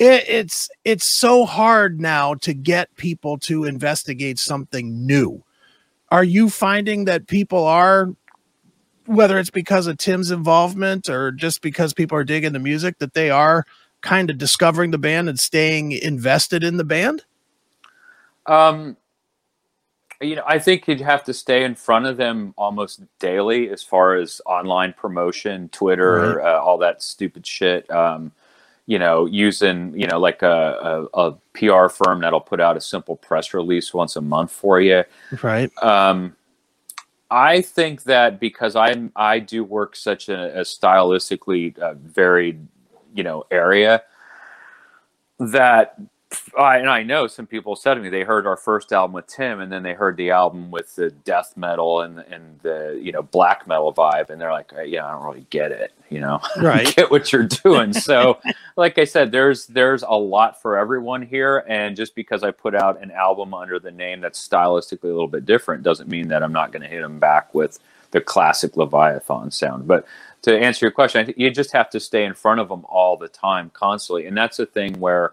it, 0.00 0.24
it's 0.26 0.70
it's 0.84 1.04
so 1.04 1.44
hard 1.44 2.00
now 2.00 2.34
to 2.34 2.54
get 2.54 2.96
people 2.96 3.38
to 3.40 3.64
investigate 3.64 4.38
something 4.38 5.06
new. 5.06 5.44
Are 6.10 6.24
you 6.24 6.48
finding 6.48 7.04
that 7.04 7.28
people 7.28 7.64
are 7.66 8.08
whether 9.06 9.38
it's 9.38 9.50
because 9.50 9.86
of 9.86 9.98
Tim's 9.98 10.30
involvement 10.30 11.08
or 11.08 11.30
just 11.30 11.62
because 11.62 11.92
people 11.92 12.16
are 12.16 12.24
digging 12.24 12.52
the 12.52 12.58
music 12.58 12.98
that 12.98 13.14
they 13.14 13.28
are 13.30 13.64
kind 14.00 14.30
of 14.30 14.38
discovering 14.38 14.90
the 14.90 14.98
band 14.98 15.28
and 15.28 15.38
staying 15.38 15.92
invested 15.92 16.64
in 16.64 16.78
the 16.78 16.84
band? 16.84 17.24
Um, 18.46 18.96
you 20.20 20.36
know, 20.36 20.44
I 20.46 20.58
think 20.58 20.88
you'd 20.88 21.00
have 21.00 21.24
to 21.24 21.34
stay 21.34 21.64
in 21.64 21.74
front 21.74 22.06
of 22.06 22.16
them 22.16 22.54
almost 22.56 23.02
daily 23.18 23.68
as 23.68 23.82
far 23.82 24.14
as 24.14 24.40
online 24.46 24.94
promotion, 24.94 25.68
Twitter, 25.68 26.36
right. 26.36 26.54
uh, 26.54 26.60
all 26.60 26.78
that 26.78 27.02
stupid 27.02 27.46
shit. 27.46 27.90
Um, 27.90 28.32
you 28.90 28.98
know, 28.98 29.24
using 29.24 29.96
you 29.96 30.08
know 30.08 30.18
like 30.18 30.42
a, 30.42 31.06
a, 31.14 31.28
a, 31.28 31.34
PR 31.54 31.86
firm 31.86 32.20
that'll 32.22 32.40
put 32.40 32.60
out 32.60 32.76
a 32.76 32.80
simple 32.80 33.14
press 33.14 33.54
release 33.54 33.94
once 33.94 34.16
a 34.16 34.20
month 34.20 34.50
for 34.50 34.80
you. 34.80 35.04
Right. 35.44 35.70
Um, 35.80 36.34
I 37.30 37.62
think 37.62 38.02
that 38.02 38.40
because 38.40 38.74
I'm 38.74 39.12
I 39.14 39.38
do 39.38 39.62
work 39.62 39.94
such 39.94 40.28
a, 40.28 40.58
a 40.58 40.62
stylistically 40.62 41.78
uh, 41.78 41.94
varied 42.02 42.66
you 43.14 43.22
know 43.22 43.44
area 43.52 44.02
that 45.38 45.96
I, 46.56 46.78
and 46.78 46.88
I 46.88 47.02
know 47.02 47.26
some 47.26 47.46
people 47.46 47.74
said 47.74 47.94
to 47.94 48.00
me 48.00 48.08
they 48.08 48.22
heard 48.22 48.46
our 48.46 48.56
first 48.56 48.92
album 48.92 49.14
with 49.14 49.26
Tim, 49.26 49.60
and 49.60 49.70
then 49.70 49.82
they 49.82 49.94
heard 49.94 50.16
the 50.16 50.30
album 50.30 50.70
with 50.70 50.94
the 50.94 51.10
death 51.10 51.56
metal 51.56 52.02
and 52.02 52.20
and 52.20 52.60
the 52.62 53.00
you 53.02 53.12
know 53.12 53.22
black 53.22 53.66
metal 53.66 53.92
vibe, 53.92 54.30
and 54.30 54.40
they're 54.40 54.52
like, 54.52 54.72
uh, 54.76 54.82
yeah, 54.82 55.06
I 55.06 55.12
don't 55.12 55.24
really 55.24 55.46
get 55.50 55.72
it, 55.72 55.92
you 56.08 56.20
know, 56.20 56.40
right? 56.60 56.94
get 56.94 57.10
what 57.10 57.32
you're 57.32 57.44
doing. 57.46 57.92
so, 57.92 58.38
like 58.76 58.98
I 58.98 59.04
said, 59.04 59.32
there's 59.32 59.66
there's 59.66 60.02
a 60.02 60.16
lot 60.16 60.60
for 60.62 60.76
everyone 60.76 61.22
here, 61.22 61.64
and 61.68 61.96
just 61.96 62.14
because 62.14 62.42
I 62.42 62.52
put 62.52 62.74
out 62.74 63.02
an 63.02 63.10
album 63.10 63.52
under 63.52 63.78
the 63.78 63.90
name 63.90 64.20
that's 64.20 64.46
stylistically 64.46 65.04
a 65.04 65.06
little 65.08 65.28
bit 65.28 65.46
different 65.46 65.82
doesn't 65.82 66.08
mean 66.08 66.28
that 66.28 66.42
I'm 66.42 66.52
not 66.52 66.72
going 66.72 66.82
to 66.82 66.88
hit 66.88 67.00
them 67.00 67.18
back 67.18 67.54
with 67.54 67.78
the 68.12 68.20
classic 68.20 68.76
Leviathan 68.76 69.50
sound. 69.50 69.86
But 69.86 70.06
to 70.42 70.56
answer 70.56 70.86
your 70.86 70.90
question, 70.90 71.32
you 71.36 71.50
just 71.50 71.72
have 71.72 71.90
to 71.90 72.00
stay 72.00 72.24
in 72.24 72.34
front 72.34 72.60
of 72.60 72.68
them 72.68 72.84
all 72.88 73.16
the 73.16 73.28
time, 73.28 73.70
constantly. 73.70 74.26
And 74.26 74.36
that's 74.36 74.58
a 74.58 74.66
thing 74.66 74.98
where 74.98 75.32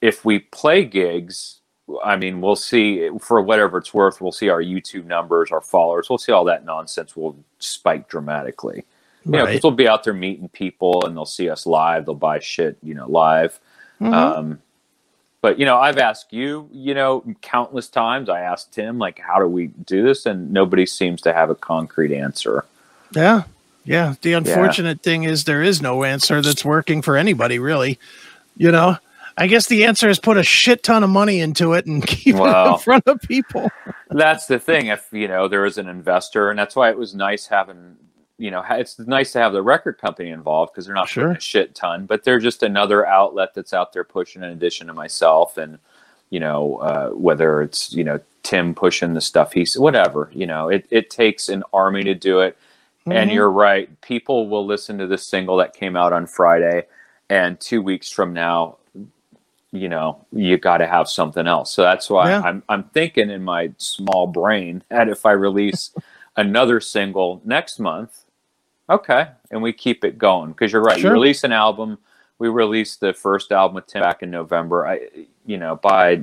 if 0.00 0.24
we 0.24 0.40
play 0.40 0.84
gigs, 0.84 1.60
I 2.04 2.16
mean, 2.16 2.40
we'll 2.40 2.56
see 2.56 3.08
for 3.20 3.40
whatever 3.40 3.78
it's 3.78 3.92
worth, 3.92 4.20
we'll 4.20 4.32
see 4.32 4.48
our 4.48 4.62
YouTube 4.62 5.06
numbers, 5.06 5.50
our 5.50 5.60
followers, 5.60 6.08
we'll 6.08 6.18
see 6.18 6.32
all 6.32 6.44
that 6.44 6.64
nonsense 6.64 7.16
will 7.16 7.36
spike 7.58 8.08
dramatically. 8.08 8.84
You 9.24 9.32
right. 9.32 9.38
know, 9.38 9.46
because 9.46 9.62
we'll 9.62 9.72
be 9.72 9.88
out 9.88 10.04
there 10.04 10.14
meeting 10.14 10.48
people 10.48 11.04
and 11.04 11.16
they'll 11.16 11.26
see 11.26 11.50
us 11.50 11.66
live, 11.66 12.06
they'll 12.06 12.14
buy 12.14 12.38
shit, 12.38 12.78
you 12.82 12.94
know, 12.94 13.08
live. 13.08 13.58
Mm-hmm. 14.00 14.14
Um, 14.14 14.62
but 15.42 15.58
you 15.58 15.64
know, 15.64 15.78
I've 15.78 15.98
asked 15.98 16.32
you, 16.32 16.68
you 16.72 16.94
know, 16.94 17.24
countless 17.40 17.88
times. 17.88 18.28
I 18.28 18.40
asked 18.40 18.72
Tim, 18.72 18.98
like, 18.98 19.18
how 19.18 19.38
do 19.38 19.46
we 19.46 19.68
do 19.68 20.02
this? 20.02 20.26
And 20.26 20.52
nobody 20.52 20.86
seems 20.86 21.20
to 21.22 21.32
have 21.32 21.50
a 21.50 21.54
concrete 21.54 22.14
answer. 22.14 22.64
Yeah, 23.14 23.44
yeah. 23.84 24.14
The 24.22 24.34
unfortunate 24.34 24.98
yeah. 24.98 25.10
thing 25.10 25.24
is 25.24 25.44
there 25.44 25.62
is 25.62 25.82
no 25.82 26.04
answer 26.04 26.40
that's 26.40 26.64
working 26.64 27.02
for 27.02 27.16
anybody, 27.16 27.58
really. 27.58 27.98
You 28.56 28.70
know, 28.70 28.96
I 29.36 29.46
guess 29.46 29.66
the 29.66 29.84
answer 29.84 30.08
is 30.08 30.18
put 30.18 30.36
a 30.36 30.42
shit 30.42 30.82
ton 30.82 31.02
of 31.02 31.10
money 31.10 31.40
into 31.40 31.72
it 31.72 31.86
and 31.86 32.06
keep 32.06 32.36
well, 32.36 32.70
it 32.70 32.72
in 32.74 32.78
front 32.78 33.06
of 33.06 33.20
people. 33.22 33.70
that's 34.10 34.46
the 34.46 34.58
thing. 34.58 34.86
If 34.86 35.08
you 35.12 35.28
know 35.28 35.48
there 35.48 35.64
is 35.64 35.78
an 35.78 35.88
investor, 35.88 36.50
and 36.50 36.58
that's 36.58 36.76
why 36.76 36.90
it 36.90 36.98
was 36.98 37.14
nice 37.14 37.46
having. 37.46 37.96
You 38.38 38.50
know, 38.50 38.64
it's 38.70 38.98
nice 38.98 39.32
to 39.32 39.38
have 39.38 39.52
the 39.52 39.62
record 39.62 39.98
company 39.98 40.30
involved 40.30 40.72
because 40.72 40.86
they're 40.86 40.94
not 40.94 41.10
sure. 41.10 41.32
a 41.32 41.40
shit 41.40 41.74
ton, 41.74 42.06
but 42.06 42.24
they're 42.24 42.38
just 42.38 42.62
another 42.62 43.06
outlet 43.06 43.52
that's 43.54 43.74
out 43.74 43.92
there 43.92 44.04
pushing. 44.04 44.42
In 44.42 44.48
addition 44.50 44.86
to 44.86 44.94
myself, 44.94 45.58
and 45.58 45.78
you 46.30 46.40
know, 46.40 46.76
uh, 46.76 47.10
whether 47.10 47.60
it's 47.60 47.92
you 47.92 48.02
know 48.02 48.18
Tim 48.42 48.74
pushing 48.74 49.12
the 49.14 49.20
stuff 49.20 49.52
he's 49.52 49.78
whatever. 49.78 50.30
You 50.32 50.46
know, 50.46 50.68
it 50.68 50.86
it 50.90 51.10
takes 51.10 51.48
an 51.48 51.64
army 51.72 52.02
to 52.04 52.14
do 52.14 52.40
it 52.40 52.56
Mm-hmm. 53.00 53.12
And 53.12 53.30
you're 53.30 53.50
right. 53.50 54.00
People 54.02 54.48
will 54.48 54.66
listen 54.66 54.98
to 54.98 55.06
this 55.06 55.26
single 55.26 55.56
that 55.56 55.74
came 55.74 55.96
out 55.96 56.12
on 56.12 56.26
Friday, 56.26 56.86
and 57.30 57.58
two 57.58 57.80
weeks 57.80 58.10
from 58.10 58.34
now, 58.34 58.76
you 59.72 59.88
know, 59.88 60.24
you 60.32 60.56
got 60.58 60.78
to 60.78 60.86
have 60.86 61.08
something 61.08 61.46
else. 61.46 61.72
So 61.72 61.82
that's 61.82 62.10
why 62.10 62.30
yeah. 62.30 62.40
I'm 62.40 62.62
I'm 62.68 62.84
thinking 62.84 63.30
in 63.30 63.42
my 63.42 63.72
small 63.78 64.26
brain 64.26 64.82
that 64.88 65.08
if 65.08 65.24
I 65.24 65.32
release 65.32 65.94
another 66.36 66.80
single 66.80 67.40
next 67.44 67.78
month, 67.78 68.24
okay, 68.88 69.28
and 69.50 69.62
we 69.62 69.72
keep 69.72 70.04
it 70.04 70.18
going 70.18 70.50
because 70.50 70.72
you're 70.72 70.82
right. 70.82 70.98
Sure. 70.98 71.10
You 71.10 71.14
release 71.14 71.44
an 71.44 71.52
album. 71.52 71.98
We 72.38 72.48
released 72.48 73.00
the 73.00 73.12
first 73.12 73.52
album 73.52 73.74
with 73.76 73.86
Tim 73.86 74.02
back 74.02 74.22
in 74.22 74.30
November. 74.30 74.86
I, 74.86 75.08
you 75.44 75.58
know, 75.58 75.76
by 75.76 76.22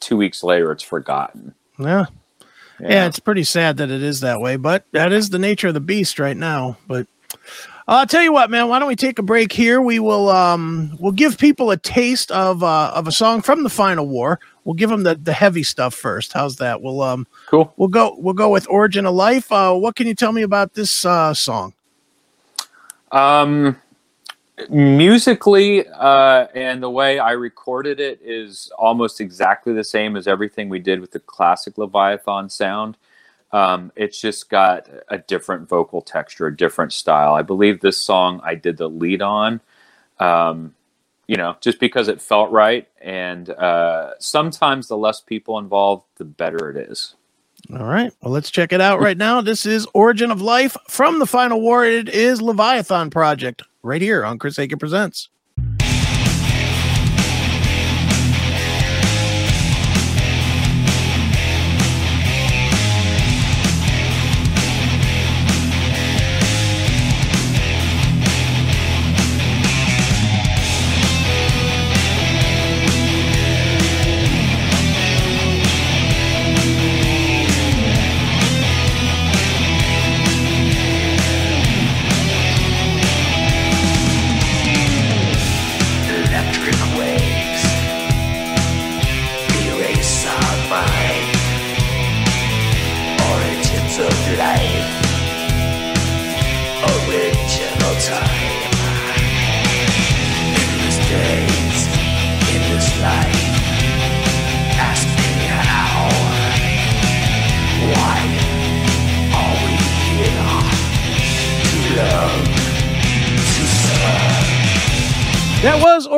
two 0.00 0.16
weeks 0.16 0.42
later, 0.42 0.72
it's 0.72 0.82
forgotten. 0.82 1.54
Yeah. 1.78 2.06
Yeah. 2.80 2.88
yeah. 2.88 3.06
it's 3.06 3.20
pretty 3.20 3.44
sad 3.44 3.76
that 3.78 3.90
it 3.90 4.02
is 4.02 4.20
that 4.20 4.40
way, 4.40 4.56
but 4.56 4.86
that 4.92 5.12
is 5.12 5.30
the 5.30 5.38
nature 5.38 5.68
of 5.68 5.74
the 5.74 5.80
beast 5.80 6.18
right 6.18 6.36
now. 6.36 6.78
But 6.86 7.06
I'll 7.88 8.06
tell 8.06 8.22
you 8.22 8.32
what, 8.32 8.50
man. 8.50 8.68
Why 8.68 8.80
don't 8.80 8.88
we 8.88 8.96
take 8.96 9.20
a 9.20 9.22
break 9.22 9.52
here? 9.52 9.80
We 9.80 10.00
will 10.00 10.28
um 10.28 10.96
we'll 10.98 11.12
give 11.12 11.38
people 11.38 11.70
a 11.70 11.76
taste 11.76 12.32
of 12.32 12.62
uh 12.64 12.90
of 12.94 13.06
a 13.06 13.12
song 13.12 13.42
from 13.42 13.62
the 13.62 13.70
Final 13.70 14.08
War. 14.08 14.40
We'll 14.64 14.74
give 14.74 14.90
them 14.90 15.04
the 15.04 15.14
the 15.14 15.32
heavy 15.32 15.62
stuff 15.62 15.94
first. 15.94 16.32
How's 16.32 16.56
that? 16.56 16.82
We'll 16.82 17.00
um 17.00 17.28
cool. 17.46 17.72
We'll 17.76 17.88
go 17.88 18.16
we'll 18.18 18.34
go 18.34 18.50
with 18.50 18.66
Origin 18.68 19.06
of 19.06 19.14
Life. 19.14 19.52
Uh, 19.52 19.72
what 19.74 19.94
can 19.94 20.08
you 20.08 20.14
tell 20.14 20.32
me 20.32 20.42
about 20.42 20.74
this 20.74 21.04
uh, 21.04 21.32
song? 21.32 21.74
Um, 23.12 23.80
musically 24.68 25.86
uh, 25.88 26.48
and 26.56 26.82
the 26.82 26.90
way 26.90 27.20
I 27.20 27.32
recorded 27.32 28.00
it 28.00 28.20
is 28.20 28.72
almost 28.76 29.20
exactly 29.20 29.72
the 29.72 29.84
same 29.84 30.16
as 30.16 30.26
everything 30.26 30.68
we 30.68 30.80
did 30.80 31.00
with 31.00 31.12
the 31.12 31.20
classic 31.20 31.78
Leviathan 31.78 32.50
sound. 32.50 32.96
Um, 33.52 33.92
it's 33.96 34.20
just 34.20 34.50
got 34.50 34.88
a 35.08 35.18
different 35.18 35.68
vocal 35.68 36.02
texture, 36.02 36.46
a 36.46 36.56
different 36.56 36.92
style. 36.92 37.34
I 37.34 37.42
believe 37.42 37.80
this 37.80 37.98
song 37.98 38.40
I 38.44 38.54
did 38.54 38.76
the 38.76 38.88
lead 38.88 39.22
on. 39.22 39.60
Um, 40.18 40.74
you 41.26 41.36
know, 41.36 41.56
just 41.60 41.80
because 41.80 42.08
it 42.08 42.20
felt 42.20 42.50
right. 42.50 42.88
And 43.00 43.50
uh, 43.50 44.12
sometimes 44.18 44.88
the 44.88 44.96
less 44.96 45.20
people 45.20 45.58
involved, 45.58 46.04
the 46.16 46.24
better 46.24 46.70
it 46.70 46.88
is. 46.90 47.14
All 47.72 47.86
right. 47.86 48.12
Well, 48.22 48.32
let's 48.32 48.50
check 48.50 48.72
it 48.72 48.80
out 48.80 49.00
right 49.00 49.16
now. 49.16 49.40
This 49.40 49.66
is 49.66 49.88
Origin 49.92 50.30
of 50.30 50.40
Life 50.40 50.76
from 50.88 51.18
the 51.18 51.26
Final 51.26 51.60
War. 51.60 51.84
It 51.84 52.08
is 52.08 52.40
Leviathan 52.40 53.10
Project 53.10 53.62
right 53.82 54.02
here 54.02 54.24
on 54.24 54.38
Chris 54.38 54.58
Akin 54.58 54.78
Presents. 54.78 55.28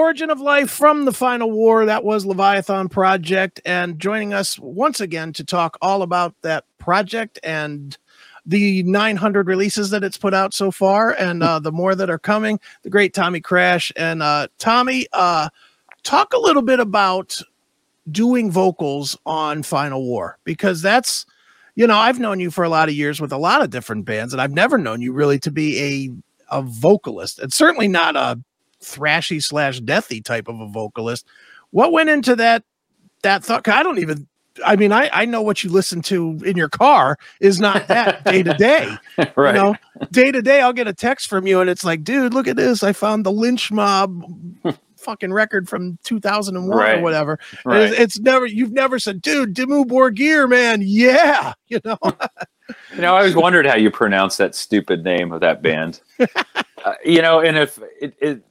Origin 0.08 0.30
of 0.30 0.40
Life 0.40 0.70
from 0.70 1.04
the 1.04 1.12
Final 1.12 1.50
War. 1.50 1.84
That 1.84 2.02
was 2.02 2.24
Leviathan 2.24 2.88
Project. 2.88 3.60
And 3.66 3.98
joining 3.98 4.32
us 4.32 4.58
once 4.58 5.02
again 5.02 5.34
to 5.34 5.44
talk 5.44 5.76
all 5.82 6.00
about 6.00 6.34
that 6.40 6.64
project 6.78 7.38
and 7.42 7.94
the 8.46 8.82
900 8.84 9.46
releases 9.46 9.90
that 9.90 10.02
it's 10.02 10.16
put 10.16 10.32
out 10.32 10.54
so 10.54 10.70
far 10.70 11.10
and 11.10 11.42
uh, 11.42 11.58
the 11.58 11.70
more 11.70 11.94
that 11.94 12.08
are 12.08 12.18
coming, 12.18 12.58
the 12.84 12.88
great 12.88 13.12
Tommy 13.12 13.42
Krash. 13.42 13.92
And 13.96 14.22
uh, 14.22 14.48
Tommy, 14.56 15.08
uh, 15.12 15.50
talk 16.04 16.32
a 16.32 16.38
little 16.38 16.62
bit 16.62 16.80
about 16.80 17.36
doing 18.10 18.50
vocals 18.50 19.14
on 19.26 19.62
Final 19.62 20.02
War 20.02 20.38
because 20.44 20.80
that's, 20.80 21.26
you 21.74 21.86
know, 21.86 21.98
I've 21.98 22.18
known 22.18 22.40
you 22.40 22.50
for 22.50 22.64
a 22.64 22.70
lot 22.70 22.88
of 22.88 22.94
years 22.94 23.20
with 23.20 23.30
a 23.30 23.36
lot 23.36 23.60
of 23.60 23.68
different 23.68 24.06
bands, 24.06 24.32
and 24.32 24.40
I've 24.40 24.54
never 24.54 24.78
known 24.78 25.02
you 25.02 25.12
really 25.12 25.38
to 25.40 25.50
be 25.50 26.16
a, 26.50 26.56
a 26.60 26.62
vocalist 26.62 27.38
and 27.40 27.52
certainly 27.52 27.88
not 27.88 28.16
a 28.16 28.42
thrashy 28.82 29.42
slash 29.42 29.80
deathy 29.80 30.25
type 30.25 30.49
of 30.49 30.61
a 30.61 30.66
vocalist. 30.66 31.26
What 31.70 31.92
went 31.92 32.08
into 32.08 32.37
that 32.37 32.64
that 33.23 33.44
thought? 33.44 33.66
I 33.68 33.82
don't 33.82 33.99
even. 33.99 34.26
I 34.64 34.75
mean, 34.75 34.90
I 34.90 35.08
I 35.12 35.25
know 35.25 35.40
what 35.40 35.62
you 35.62 35.70
listen 35.70 36.02
to 36.02 36.40
in 36.44 36.56
your 36.56 36.68
car 36.68 37.16
is 37.40 37.61
not 37.61 37.87
that 37.88 38.25
day 38.25 38.42
to 38.42 38.54
day. 38.54 38.97
right. 39.37 39.54
You 39.54 39.61
know, 39.61 39.76
day 40.11 40.32
to 40.32 40.42
day, 40.42 40.61
I'll 40.61 40.73
get 40.73 40.88
a 40.88 40.92
text 40.92 41.28
from 41.28 41.47
you, 41.47 41.61
and 41.61 41.70
it's 41.70 41.85
like, 41.85 42.02
dude, 42.02 42.35
look 42.35 42.48
at 42.48 42.57
this! 42.57 42.83
I 42.83 42.92
found 42.92 43.24
the 43.24 43.33
Lynch 43.33 43.70
Mob 43.70 44.24
fucking 44.98 45.33
record 45.33 45.68
from 45.68 45.98
2001 46.05 46.98
or 46.98 47.02
whatever. 47.02 47.38
Right. 47.64 47.83
It's, 47.83 47.98
it's 47.98 48.18
never 48.20 48.46
you've 48.46 48.72
never 48.72 48.98
said, 48.98 49.22
dude, 49.22 49.55
Dimmu 49.55 49.87
Borgir, 49.87 50.48
man, 50.48 50.83
yeah, 50.85 51.55
you 51.68 51.81
know. 51.85 51.98
You 52.94 53.00
know, 53.00 53.14
I 53.14 53.18
always 53.18 53.35
wondered 53.35 53.64
how 53.64 53.76
you 53.76 53.90
pronounce 53.90 54.37
that 54.37 54.55
stupid 54.55 55.02
name 55.05 55.33
of 55.33 55.40
that 55.40 55.62
band. 55.62 56.02
uh, 56.85 56.94
you 57.05 57.22
know, 57.22 57.40
and 57.40 57.57
if 57.57 57.79
it, 58.00 58.14
it 58.20 58.42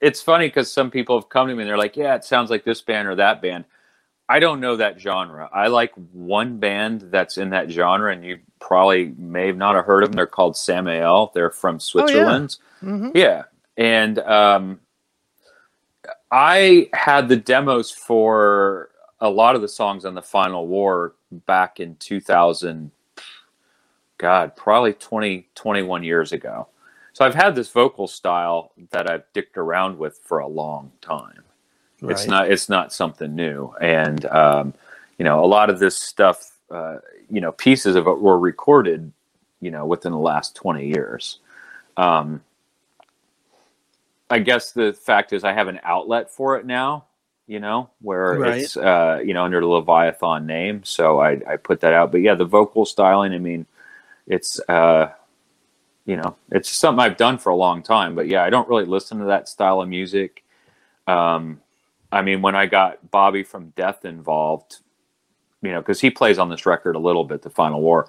it's 0.00 0.22
funny 0.22 0.48
because 0.48 0.70
some 0.70 0.90
people 0.90 1.18
have 1.18 1.28
come 1.28 1.48
to 1.48 1.54
me 1.54 1.62
and 1.62 1.68
they're 1.70 1.78
like, 1.78 1.96
"Yeah, 1.96 2.14
it 2.14 2.24
sounds 2.24 2.50
like 2.50 2.64
this 2.64 2.80
band 2.80 3.08
or 3.08 3.14
that 3.16 3.40
band." 3.42 3.64
I 4.28 4.40
don't 4.40 4.60
know 4.60 4.74
that 4.76 5.00
genre. 5.00 5.48
I 5.52 5.68
like 5.68 5.92
one 6.12 6.58
band 6.58 7.02
that's 7.12 7.38
in 7.38 7.50
that 7.50 7.70
genre, 7.70 8.12
and 8.12 8.24
you 8.24 8.40
probably 8.60 9.14
may 9.16 9.46
have 9.46 9.56
not 9.56 9.76
have 9.76 9.84
heard 9.84 10.02
of 10.02 10.10
them. 10.10 10.16
They're 10.16 10.26
called 10.26 10.56
Samael. 10.56 11.30
They're 11.34 11.50
from 11.50 11.78
Switzerland. 11.78 12.56
Mhm. 12.82 13.12
Yeah, 13.14 13.44
and 13.76 14.18
um, 14.20 14.80
I 16.30 16.88
had 16.92 17.28
the 17.28 17.36
demos 17.36 17.90
for 17.90 18.90
a 19.20 19.30
lot 19.30 19.54
of 19.54 19.62
the 19.62 19.68
songs 19.68 20.04
on 20.04 20.14
the 20.14 20.22
Final 20.22 20.66
War 20.66 21.14
back 21.46 21.80
in 21.80 21.96
2000. 21.96 22.90
God, 24.18 24.56
probably 24.56 24.94
20, 24.94 25.46
21 25.54 26.02
years 26.02 26.32
ago. 26.32 26.68
So 27.16 27.24
I've 27.24 27.34
had 27.34 27.54
this 27.54 27.70
vocal 27.70 28.08
style 28.08 28.72
that 28.90 29.10
I've 29.10 29.24
dicked 29.32 29.56
around 29.56 29.98
with 29.98 30.18
for 30.18 30.40
a 30.40 30.46
long 30.46 30.92
time. 31.00 31.44
It's 32.10 32.26
not 32.28 32.50
it's 32.50 32.68
not 32.68 32.92
something 32.92 33.34
new, 33.34 33.72
and 33.80 34.26
um, 34.26 34.74
you 35.16 35.24
know 35.24 35.42
a 35.42 35.46
lot 35.46 35.70
of 35.70 35.78
this 35.78 35.96
stuff, 35.96 36.58
uh, 36.70 36.98
you 37.30 37.40
know, 37.40 37.52
pieces 37.52 37.96
of 37.96 38.06
it 38.06 38.20
were 38.20 38.38
recorded, 38.38 39.10
you 39.62 39.70
know, 39.70 39.86
within 39.86 40.12
the 40.12 40.18
last 40.18 40.54
twenty 40.54 40.88
years. 40.88 41.38
Um, 41.96 42.42
I 44.28 44.38
guess 44.38 44.72
the 44.72 44.92
fact 44.92 45.32
is 45.32 45.42
I 45.42 45.54
have 45.54 45.68
an 45.68 45.80
outlet 45.84 46.30
for 46.30 46.58
it 46.58 46.66
now, 46.66 47.06
you 47.46 47.60
know, 47.60 47.88
where 48.02 48.34
Right. 48.34 48.58
it's 48.58 48.76
uh, 48.76 49.22
you 49.24 49.32
know 49.32 49.42
under 49.42 49.62
the 49.62 49.66
Leviathan 49.66 50.44
name, 50.44 50.84
so 50.84 51.18
I, 51.20 51.40
I 51.48 51.56
put 51.56 51.80
that 51.80 51.94
out. 51.94 52.12
But 52.12 52.20
yeah, 52.20 52.34
the 52.34 52.44
vocal 52.44 52.84
styling, 52.84 53.32
I 53.32 53.38
mean, 53.38 53.64
it's 54.26 54.60
uh, 54.68 55.12
you 56.06 56.16
know, 56.16 56.36
it's 56.52 56.70
something 56.70 57.00
I've 57.00 57.16
done 57.18 57.38
for 57.38 57.50
a 57.50 57.56
long 57.56 57.82
time. 57.82 58.14
But 58.14 58.28
yeah, 58.28 58.44
I 58.44 58.50
don't 58.50 58.68
really 58.68 58.86
listen 58.86 59.18
to 59.20 59.26
that 59.26 59.48
style 59.48 59.82
of 59.82 59.88
music. 59.88 60.44
Um, 61.06 61.60
I 62.12 62.22
mean, 62.22 62.42
when 62.42 62.56
I 62.56 62.66
got 62.66 63.10
Bobby 63.10 63.42
from 63.42 63.70
Death 63.76 64.04
involved, 64.04 64.78
you 65.62 65.72
know, 65.72 65.80
because 65.80 66.00
he 66.00 66.10
plays 66.10 66.38
on 66.38 66.48
this 66.50 66.66
record 66.66 66.96
a 66.96 67.00
little 67.00 67.24
bit, 67.24 67.42
The 67.42 67.50
Final 67.50 67.80
War. 67.82 68.08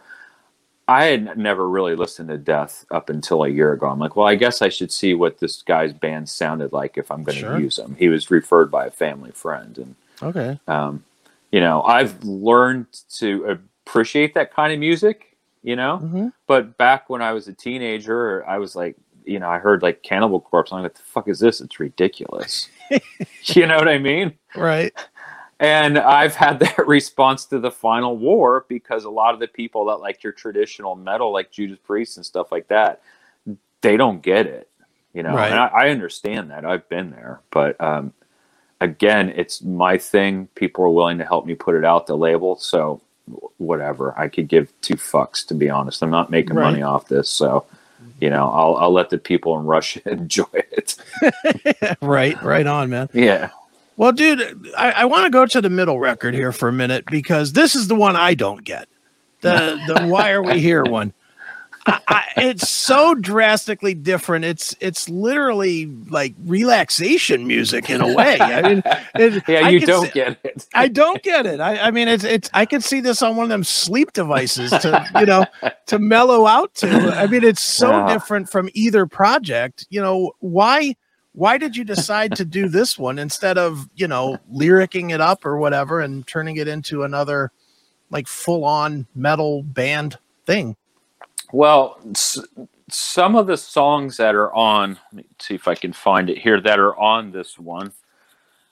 I 0.88 1.05
had 1.05 1.38
never 1.38 1.69
really 1.69 1.95
listened 1.95 2.29
to 2.29 2.38
Death 2.38 2.86
up 2.91 3.10
until 3.10 3.43
a 3.43 3.49
year 3.49 3.73
ago. 3.73 3.88
I'm 3.88 3.99
like, 3.99 4.15
well, 4.15 4.27
I 4.27 4.36
guess 4.36 4.62
I 4.62 4.69
should 4.69 4.91
see 4.91 5.13
what 5.15 5.39
this 5.39 5.62
guy's 5.62 5.93
band 5.93 6.29
sounded 6.29 6.71
like 6.73 6.97
if 6.97 7.12
I'm 7.12 7.23
going 7.23 7.38
to 7.38 7.41
Sure. 7.41 7.57
use 7.60 7.77
him. 7.79 7.95
He 7.99 8.07
was 8.07 8.31
referred 8.31 8.71
by 8.71 8.86
a 8.88 8.91
family 8.91 9.31
friend, 9.31 9.77
and 9.77 9.95
Okay. 10.23 10.60
um, 10.67 11.03
you 11.51 11.60
know, 11.62 11.83
I've 11.83 12.23
learned 12.23 12.88
to 13.17 13.60
appreciate 13.86 14.33
that 14.36 14.53
kind 14.53 14.73
of 14.73 14.79
music. 14.79 15.26
You 15.67 15.75
know, 15.75 15.99
Mhm. 16.01 16.32
but 16.47 16.77
back 16.77 17.10
when 17.10 17.21
I 17.21 17.34
was 17.34 17.49
a 17.49 17.53
teenager, 17.53 18.47
I 18.47 18.58
was 18.58 18.73
like, 18.73 18.95
you 19.25 19.38
know, 19.38 19.49
I 19.49 19.58
heard 19.60 19.82
like 19.84 20.01
Cannibal 20.01 20.39
Corpse. 20.39 20.71
I'm 20.71 20.82
like, 20.82 20.93
the 20.95 21.01
fuck 21.01 21.27
is 21.27 21.39
this? 21.41 21.60
It's 21.60 21.77
ridiculous. 21.77 22.69
you 23.43 23.65
know 23.67 23.75
what 23.75 23.89
I 23.89 23.97
mean? 23.97 24.32
Right. 24.56 24.93
And 25.60 25.97
I've 25.97 26.36
had 26.36 26.60
that 26.62 26.88
response 26.88 27.43
to 27.47 27.60
the 27.60 27.69
final 27.69 28.15
war 28.15 28.65
because 28.69 29.03
a 29.03 29.10
lot 29.10 29.34
of 29.34 29.41
the 29.41 29.47
people 29.49 29.84
that 29.88 29.97
like 29.97 30.23
your 30.23 30.32
traditional 30.32 30.95
metal, 30.95 31.34
like 31.34 31.51
Judas 31.51 31.80
Priest 31.84 32.15
and 32.15 32.25
stuff 32.25 32.49
like 32.49 32.69
that, 32.69 33.01
they 33.82 33.97
don't 33.97 34.21
get 34.21 34.45
it. 34.45 34.69
You 35.13 35.23
know, 35.23 35.36
Right. 35.36 35.51
and 35.51 35.60
I, 35.60 35.67
I 35.67 35.89
understand 35.89 36.49
that. 36.51 36.63
I've 36.63 36.88
been 36.88 37.12
there, 37.12 37.41
but 37.51 37.75
um, 37.82 38.13
again, 38.80 39.34
it's 39.36 39.62
my 39.62 39.97
thing. 39.97 40.47
People 40.56 40.86
are 40.86 40.89
willing 40.89 41.17
to 41.17 41.25
help 41.25 41.45
me 41.45 41.56
put 41.56 41.75
it 41.75 41.84
out 41.84 42.08
the 42.08 42.15
label, 42.15 42.56
so 42.56 43.01
whatever. 43.57 44.13
I 44.17 44.27
could 44.27 44.47
give 44.47 44.71
two 44.81 44.95
fucks 44.95 45.45
to 45.47 45.53
be 45.53 45.69
honest. 45.69 46.01
I'm 46.01 46.09
not 46.09 46.29
making 46.29 46.55
Right. 46.55 46.71
money 46.71 46.81
off 46.81 47.07
this, 47.07 47.29
so 47.29 47.65
you 48.19 48.29
know, 48.29 48.49
I'll 48.49 48.75
I'll 48.77 48.91
let 48.93 49.09
the 49.09 49.17
people 49.17 49.59
in 49.59 49.65
Russia 49.65 50.01
enjoy 50.09 50.45
it. 50.53 50.95
right. 52.01 52.41
Right 52.43 52.67
on, 52.67 52.89
man. 52.89 53.09
yeah. 53.13 53.49
Well, 53.97 54.11
dude, 54.11 54.69
I, 54.77 54.91
I 54.91 55.05
want 55.05 55.23
to 55.25 55.31
go 55.31 55.47
to 55.47 55.59
the 55.59 55.71
middle 55.71 55.99
record 55.99 56.35
here 56.35 56.51
for 56.51 56.69
a 56.69 56.71
minute 56.73 57.05
because 57.07 57.53
this 57.53 57.73
is 57.75 57.87
the 57.87 57.95
one 57.95 58.15
I 58.15 58.35
don't 58.35 58.63
get. 58.63 58.87
The 59.41 59.79
the 59.87 60.05
why 60.07 60.31
are 60.31 60.43
we 60.43 60.59
here 60.59 60.83
one. 60.83 61.13
I, 61.88 62.23
it's 62.38 62.69
so 62.69 63.15
drastically 63.15 63.93
different. 63.93 64.45
It's 64.45 64.76
it's 64.80 65.08
literally 65.10 65.86
like 66.10 66.36
relaxation 66.45 67.47
music 67.47 67.89
in 67.89 68.02
a 68.02 68.13
way. 68.13 68.38
I 68.39 68.62
mean, 68.62 68.84
it, 69.15 69.43
Yeah, 69.47 69.65
I 69.65 69.69
you 69.69 69.80
don't 69.80 70.06
see- 70.08 70.12
get 70.12 70.38
it. 70.43 70.67
I 70.73 70.88
don't 70.89 71.23
get 71.23 71.45
it. 71.45 71.60
I, 71.60 71.78
I 71.78 71.91
mean, 71.91 72.08
it's 72.08 72.23
it's. 72.23 72.50
I 72.54 72.65
could 72.65 72.84
see 72.84 73.00
this 73.00 73.21
on 73.21 73.36
one 73.36 73.45
of 73.45 73.50
them 73.50 73.63
sleep 73.63 74.13
devices 74.13 74.71
to 74.71 75.10
you 75.19 75.26
know 75.26 75.45
to 75.88 76.00
mellow 76.00 76.45
out 76.45 76.73
to. 76.76 76.89
I 77.15 77.28
mean, 77.28 77.43
it's 77.43 77.63
so 77.63 77.89
Yeah. 77.91 78.13
different 78.13 78.50
from 78.50 78.69
either 78.73 79.06
project. 79.06 79.88
You 79.89 80.02
know 80.02 80.34
why? 80.39 80.95
Why 81.34 81.58
did 81.60 81.78
you 81.78 81.84
decide 81.84 82.36
to 82.38 82.45
do 82.45 82.67
this 82.67 82.97
one 82.97 83.19
instead 83.19 83.58
of 83.58 83.88
you 83.95 84.08
know 84.08 84.38
lyricing 84.52 85.12
it 85.13 85.21
up 85.21 85.45
or 85.45 85.58
whatever 85.58 86.00
and 86.02 86.26
turning 86.28 86.58
it 86.58 86.67
into 86.67 87.04
another 87.04 87.52
like 88.10 88.28
full 88.28 88.65
on 88.65 89.06
metal 89.15 89.63
band 89.63 90.17
thing? 90.45 90.76
Well, 91.51 91.99
some 92.89 93.36
of 93.36 93.47
the 93.47 93.57
songs 93.57 94.17
that 94.17 94.33
are 94.36 94.53
on 94.53 94.91
let 95.12 95.13
me 95.13 95.25
see 95.39 95.55
if 95.55 95.67
i 95.67 95.75
can 95.75 95.91
find 95.91 96.29
it 96.29 96.38
here 96.38 96.62
that 96.62 96.79
are 96.79 96.95
on 96.97 97.31
this 97.31 97.60
one 97.60 97.91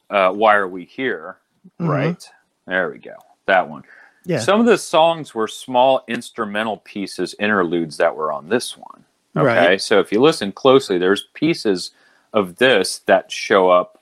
uh, 0.09 0.31
why 0.31 0.55
are 0.55 0.67
we 0.69 0.85
here 0.85 1.37
Mhm. 1.81 1.89
right 1.89 2.29
there 2.65 2.89
we 2.91 2.97
go 2.99 3.15
that 3.45 3.67
one 3.67 3.83
Yeah. 4.25 4.39
some 4.39 4.59
of 4.61 4.65
the 4.65 4.77
songs 4.77 5.35
were 5.35 5.47
small 5.49 6.03
instrumental 6.07 6.77
pieces 6.77 7.35
interludes 7.39 7.97
that 7.97 8.15
were 8.15 8.31
on 8.31 8.47
this 8.47 8.77
one 8.77 9.03
okay 9.35 9.43
Right. 9.71 9.81
so 9.81 9.99
if 9.99 10.11
you 10.13 10.21
listen 10.21 10.53
closely 10.53 10.97
there's 10.97 11.23
pieces 11.33 11.91
of 12.33 12.55
this 12.55 12.99
that 12.99 13.29
show 13.31 13.69
up 13.69 14.01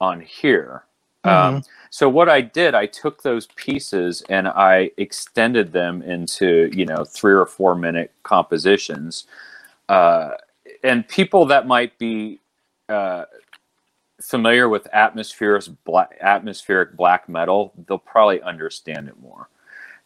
on 0.00 0.20
here 0.20 0.84
um, 1.24 1.62
so 1.90 2.08
what 2.08 2.28
i 2.28 2.40
did 2.40 2.74
i 2.74 2.86
took 2.86 3.22
those 3.22 3.46
pieces 3.56 4.22
and 4.28 4.48
i 4.48 4.90
extended 4.98 5.72
them 5.72 6.02
into 6.02 6.70
you 6.72 6.86
know 6.86 7.04
three 7.04 7.34
or 7.34 7.46
four 7.46 7.74
minute 7.74 8.12
compositions 8.22 9.26
uh, 9.88 10.30
and 10.82 11.06
people 11.08 11.46
that 11.46 11.66
might 11.66 11.98
be 11.98 12.40
uh, 12.88 13.24
familiar 14.22 14.68
with 14.68 14.86
atmospheric 14.92 15.64
black, 15.84 16.16
atmospheric 16.20 16.96
black 16.96 17.28
metal, 17.28 17.72
they'll 17.86 17.98
probably 17.98 18.40
understand 18.42 19.08
it 19.08 19.18
more. 19.20 19.48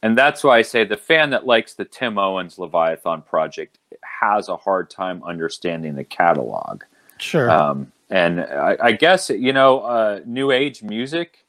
And 0.03 0.17
that's 0.17 0.45
why 0.45 0.59
I 0.59 0.63
say 0.63 0.85
the 0.85 0.97
fan 0.97 1.31
that 1.31 1.47
likes 1.47 1.75
the 1.75 1.85
Tim 1.85 2.19
Owens 2.19 2.59
Leviathan 2.59 3.23
project 3.23 3.79
has 4.03 4.49
a 4.49 4.57
hard 4.57 4.91
time 4.91 5.23
understanding 5.25 5.95
the 5.95 6.05
catalog. 6.05 6.83
Sure. 7.21 7.51
Um, 7.51 7.93
and 8.11 8.41
I, 8.41 8.77
I 8.81 8.93
guess 8.93 9.31
you 9.31 9.53
know, 9.53 9.81
uh, 9.81 10.21
new 10.25 10.51
age 10.51 10.83
music. 10.83 11.45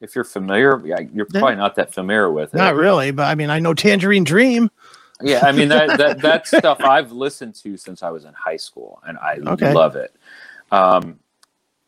If 0.00 0.14
you're 0.14 0.24
familiar, 0.24 0.80
you're 1.12 1.26
probably 1.26 1.56
not 1.56 1.74
that 1.76 1.92
familiar 1.92 2.30
with 2.30 2.54
it. 2.54 2.58
Not 2.58 2.74
really, 2.74 3.10
but 3.10 3.24
I 3.24 3.34
mean, 3.34 3.50
I 3.50 3.58
know 3.58 3.74
Tangerine 3.74 4.24
Dream. 4.24 4.70
Yeah, 5.22 5.44
I 5.44 5.52
mean 5.52 5.68
that 5.68 5.98
that 5.98 6.20
that 6.22 6.48
stuff 6.48 6.80
I've 6.82 7.12
listened 7.12 7.54
to 7.56 7.76
since 7.76 8.02
I 8.02 8.10
was 8.10 8.24
in 8.24 8.32
high 8.32 8.56
school, 8.56 9.02
and 9.06 9.18
I 9.18 9.38
Okay. 9.46 9.72
love 9.72 9.96
it. 9.96 10.14
Um, 10.72 11.18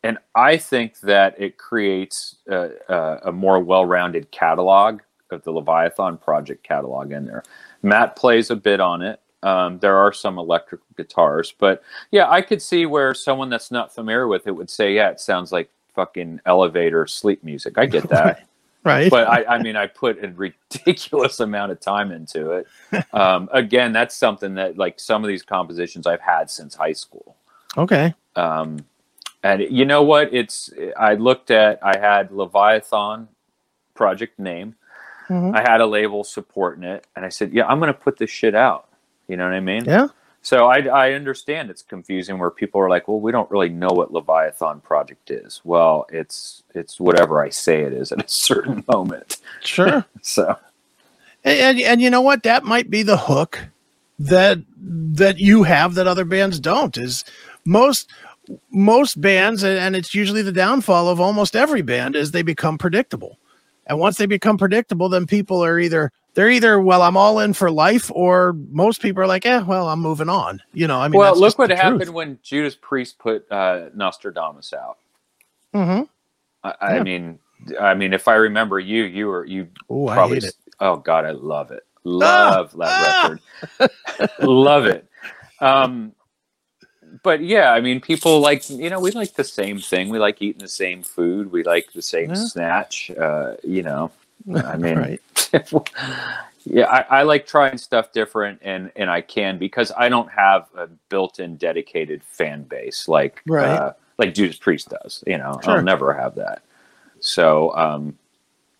and 0.03 0.17
I 0.35 0.57
think 0.57 0.99
that 0.99 1.39
it 1.39 1.57
creates 1.57 2.35
a, 2.49 2.71
a, 2.89 3.19
a 3.25 3.31
more 3.31 3.59
well-rounded 3.59 4.29
catalog 4.31 4.99
of 5.31 5.43
the 5.43 5.51
Leviathan 5.51 6.17
Project 6.17 6.63
catalog 6.63 7.11
in 7.13 7.25
there. 7.25 7.43
Matt 7.81 8.15
plays 8.15 8.51
a 8.51 8.55
bit 8.55 8.79
on 8.81 9.01
it. 9.01 9.21
Um, 9.43 9.79
there 9.79 9.97
are 9.97 10.13
some 10.13 10.37
electric 10.39 10.81
guitars, 10.97 11.53
but 11.59 11.83
yeah, 12.11 12.29
I 12.29 12.41
could 12.41 12.61
see 12.61 12.85
where 12.85 13.13
someone 13.13 13.49
that's 13.49 13.71
not 13.71 13.93
familiar 13.93 14.27
with 14.27 14.47
it 14.47 14.51
would 14.51 14.69
say, 14.69 14.93
"Yeah, 14.95 15.09
it 15.09 15.19
sounds 15.19 15.51
like 15.51 15.69
fucking 15.95 16.39
elevator 16.45 17.05
sleep 17.07 17.43
music." 17.43 17.77
I 17.77 17.85
get 17.85 18.07
that 18.09 18.47
Right. 18.85 19.09
but 19.09 19.27
I, 19.29 19.45
I 19.45 19.61
mean, 19.63 19.77
I 19.77 19.87
put 19.87 20.21
a 20.23 20.27
ridiculous 20.29 21.39
amount 21.39 21.71
of 21.71 21.79
time 21.79 22.11
into 22.11 22.51
it. 22.51 22.67
Um, 23.13 23.47
again, 23.53 23.93
that's 23.93 24.15
something 24.15 24.55
that 24.55 24.77
like 24.77 24.99
some 24.99 25.23
of 25.23 25.27
these 25.27 25.43
compositions 25.43 26.05
I've 26.07 26.19
had 26.21 26.49
since 26.49 26.75
high 26.75 26.93
school. 26.93 27.35
okay. 27.77 28.13
Um, 28.35 28.79
and 29.43 29.61
you 29.61 29.85
know 29.85 30.03
what? 30.03 30.33
It's 30.33 30.71
I 30.97 31.15
looked 31.15 31.51
at 31.51 31.79
I 31.83 31.97
had 31.97 32.31
Leviathan 32.31 33.27
project 33.93 34.39
name. 34.39 34.75
Mhm. 35.29 35.55
I 35.55 35.61
had 35.61 35.79
a 35.81 35.85
label 35.85 36.23
supporting 36.23 36.83
it, 36.83 37.05
and 37.15 37.25
I 37.25 37.29
said, 37.29 37.53
"Yeah, 37.53 37.65
I'm 37.67 37.79
going 37.79 37.93
to 37.93 37.97
put 37.99 38.17
this 38.17 38.29
shit 38.29 38.55
out." 38.55 38.87
You 39.27 39.37
know 39.37 39.45
what 39.45 39.53
I 39.53 39.59
mean? 39.59 39.85
Yeah. 39.85 40.07
So 40.41 40.67
I, 40.67 40.79
I 40.87 41.13
understand 41.13 41.69
it's 41.69 41.81
confusing 41.81 42.37
where 42.37 42.51
people 42.51 42.81
are 42.81 42.89
like, 42.89 43.07
well, 43.07 43.21
we 43.21 43.31
don't 43.31 43.49
really 43.49 43.69
know 43.69 43.87
what 43.87 44.11
Leviathan 44.11 44.81
Project 44.81 45.31
is. 45.31 45.61
Well, 45.63 46.05
it's 46.09 46.63
it's 46.75 46.99
whatever 46.99 47.41
I 47.41 47.49
say 47.49 47.83
it 47.83 47.93
is 47.93 48.11
at 48.11 48.23
a 48.23 48.27
certain 48.27 48.83
moment. 48.91 49.37
Sure. 49.61 50.05
So 50.21 50.57
and, 51.45 51.59
and 51.59 51.79
and 51.81 52.01
you 52.01 52.09
know 52.09 52.21
what? 52.21 52.43
That 52.43 52.63
might 52.63 52.89
be 52.89 53.03
the 53.03 53.17
hook 53.17 53.59
that 54.19 54.59
that 54.77 55.37
you 55.39 55.63
have 55.63 55.95
that 55.95 56.07
other 56.07 56.25
bands 56.25 56.59
don't. 56.59 56.97
Is 56.97 57.23
most 57.65 58.09
most 58.71 59.19
bands, 59.21 59.63
and- 59.63 59.77
and 59.79 59.95
it's 59.95 60.13
usually 60.13 60.41
the 60.41 60.51
downfall 60.51 61.07
of 61.07 61.19
almost 61.21 61.55
every 61.55 61.81
band, 61.81 62.15
is 62.17 62.31
they 62.31 62.41
become 62.41 62.77
predictable. 62.77 63.37
And 63.87 63.99
once 63.99 64.17
they 64.17 64.25
become 64.25 64.57
predictable, 64.57 65.07
then 65.09 65.25
people 65.25 65.63
are 65.63 65.79
either 65.79 66.11
they're 66.35 66.49
either 66.49 66.79
well, 66.79 67.01
I'm 67.01 67.17
all 67.17 67.39
in 67.39 67.53
for 67.53 67.71
life, 67.71 68.11
or 68.13 68.53
most 68.71 69.01
people 69.01 69.23
are 69.23 69.27
like, 69.27 69.45
yeah 69.45 69.63
well, 69.63 69.89
I'm 69.89 69.99
moving 70.01 70.29
on. 70.29 70.61
You 70.73 70.87
know, 70.87 70.99
I 70.99 71.07
mean, 71.07 71.19
well, 71.19 71.33
look 71.39 71.59
what 71.59 71.69
happened 71.69 72.01
truth. 72.01 72.13
when 72.13 72.39
Judas 72.43 72.75
Priest 72.79 73.19
put 73.19 73.51
uh, 73.51 73.89
Nostradamus 73.95 74.73
out. 74.73 74.97
Mhm. 75.73 76.07
I, 76.63 76.75
I 76.81 76.93
Yeah. 76.95 77.03
mean, 77.03 77.39
I 77.79 77.93
mean, 77.93 78.13
if 78.13 78.27
I 78.27 78.35
remember 78.35 78.79
you, 78.79 79.03
you 79.03 79.27
were 79.27 79.45
you 79.45 79.67
Ooh, 79.91 80.07
I 80.07 80.15
probably. 80.15 80.39
Oh 80.79 80.97
God, 80.97 81.25
I 81.25 81.31
love 81.31 81.71
it. 81.71 81.85
Love 82.03 82.71
that 82.77 82.97
ah. 82.99 82.99
record. 82.99 83.41
love 84.39 84.85
it. 84.85 85.07
Um, 85.59 86.13
but 87.23 87.41
yeah, 87.41 87.71
I 87.71 87.81
mean, 87.81 88.01
people 88.01 88.39
like 88.41 88.69
you 88.69 88.89
know 88.89 88.99
we 88.99 89.11
like 89.11 89.35
the 89.35 89.43
same 89.43 89.79
thing. 89.79 90.09
We 90.09 90.19
like 90.19 90.41
eating 90.41 90.61
the 90.61 90.67
same 90.67 91.03
food. 91.03 91.51
We 91.51 91.63
like 91.63 91.93
the 91.93 92.01
same 92.01 92.29
Yeah. 92.29 92.35
snatch. 92.35 93.11
Uh, 93.11 93.55
you 93.63 93.83
know, 93.83 94.11
I 94.51 94.77
mean, 94.77 94.97
right. 94.97 95.21
yeah, 96.65 96.85
I, 96.85 97.19
I 97.19 97.23
like 97.23 97.45
trying 97.45 97.77
stuff 97.77 98.11
different, 98.11 98.59
and 98.61 98.91
and 98.95 99.09
I 99.09 99.21
can 99.21 99.57
because 99.57 99.91
I 99.97 100.09
don't 100.09 100.29
have 100.31 100.67
a 100.75 100.87
built-in 101.09 101.57
dedicated 101.57 102.23
fan 102.23 102.63
base 102.63 103.07
like 103.07 103.41
Right. 103.45 103.69
uh, 103.69 103.93
like 104.17 104.33
Judas 104.33 104.57
Priest 104.57 104.89
does. 104.89 105.23
You 105.27 105.37
know, 105.37 105.59
Sure. 105.63 105.77
I'll 105.77 105.83
never 105.83 106.13
have 106.13 106.35
that. 106.35 106.61
So, 107.19 107.75
um, 107.75 108.17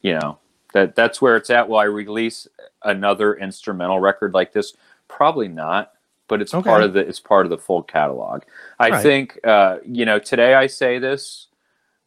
you 0.02 0.14
know, 0.14 0.38
that 0.74 0.96
that's 0.96 1.22
where 1.22 1.38
it's 1.38 1.50
at. 1.50 1.68
Will 1.70 1.78
I 1.78 1.84
release 1.86 2.48
another 2.84 3.36
instrumental 3.36 4.00
record 4.00 4.34
like 4.34 4.52
this? 4.54 4.74
Probably 5.08 5.48
not. 5.48 5.92
But 6.28 6.42
it's 6.42 6.54
Okay. 6.54 6.70
part 6.70 6.84
of 6.84 6.94
the 6.94 7.00
it's 7.02 7.20
part 7.20 7.46
of 7.46 7.50
the 7.50 7.58
full 7.58 7.84
catalog. 7.84 8.44
I 8.80 8.90
Right. 8.90 9.04
think 9.04 9.40
uh, 9.46 9.78
you 9.86 10.06
know 10.06 10.20
today 10.20 10.56
I 10.56 10.68
say 10.68 10.98
this 11.00 11.48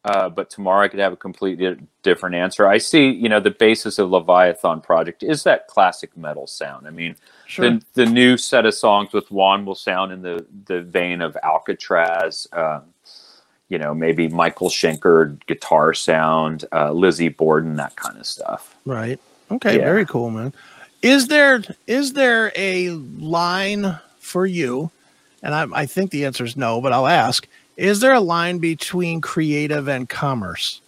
uh, 0.07 0.29
but 0.29 0.49
tomorrow 0.51 0.85
I 0.85 0.88
could 0.88 1.01
have 1.01 1.12
a 1.12 1.16
completely 1.16 1.77
different 2.03 2.37
answer. 2.37 2.66
I 2.66 2.79
see, 2.79 3.11
you 3.11 3.29
know, 3.29 3.40
the 3.40 3.51
basis 3.51 3.99
of 3.99 4.11
Leviathan 4.11 4.81
Project 4.81 5.23
is 5.25 5.42
that 5.42 5.66
classic 5.66 6.16
metal 6.16 6.47
sound. 6.47 6.87
I 6.87 6.90
mean, 6.90 7.16
Sure. 7.47 7.71
the, 7.71 7.83
the 7.95 8.07
new 8.07 8.37
set 8.37 8.66
of 8.66 8.75
songs 8.75 9.12
with 9.12 9.31
Juan 9.31 9.64
will 9.64 9.75
sound 9.75 10.12
in 10.12 10.23
the, 10.23 10.47
the 10.66 10.83
vein 10.83 11.21
of 11.21 11.37
Alcatrazz, 11.45 12.47
um, 12.57 12.83
you 13.69 13.79
know, 13.79 13.95
maybe 13.95 14.29
Michael 14.29 14.69
Schenker 14.69 15.38
guitar 15.47 15.92
sound, 15.92 16.64
uh, 16.73 16.92
Lizzie 16.92 17.29
Borden, 17.29 17.77
that 17.77 17.97
kind 17.97 18.19
of 18.19 18.27
stuff. 18.27 18.77
Right. 18.85 19.19
Okay. 19.51 19.77
Yeah. 19.79 19.85
Very 19.85 20.07
cool, 20.07 20.31
man. 20.31 20.53
Is 21.03 21.29
there 21.29 21.62
is 21.87 22.14
there 22.14 22.53
a 22.57 22.90
line 22.90 23.99
for 24.19 24.47
you? 24.47 24.90
And 25.42 25.55
I, 25.55 25.66
I 25.73 25.87
think 25.87 26.11
the 26.11 26.25
answer 26.25 26.45
is 26.45 26.57
no, 26.57 26.81
but 26.81 26.92
I'll 26.92 27.07
ask. 27.07 27.47
Is 27.76 28.00
there 28.00 28.14
a 28.14 28.20
line 28.20 28.58
between 28.58 29.20
creative 29.20 29.88
and 29.88 30.08
commerce, 30.08 30.80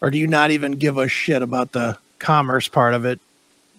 or 0.00 0.10
do 0.10 0.18
you 0.18 0.26
not 0.26 0.50
even 0.50 0.72
give 0.72 0.98
a 0.98 1.08
shit 1.08 1.42
about 1.42 1.72
the 1.72 1.96
commerce 2.18 2.68
part 2.68 2.94
of 2.94 3.04
it? 3.04 3.20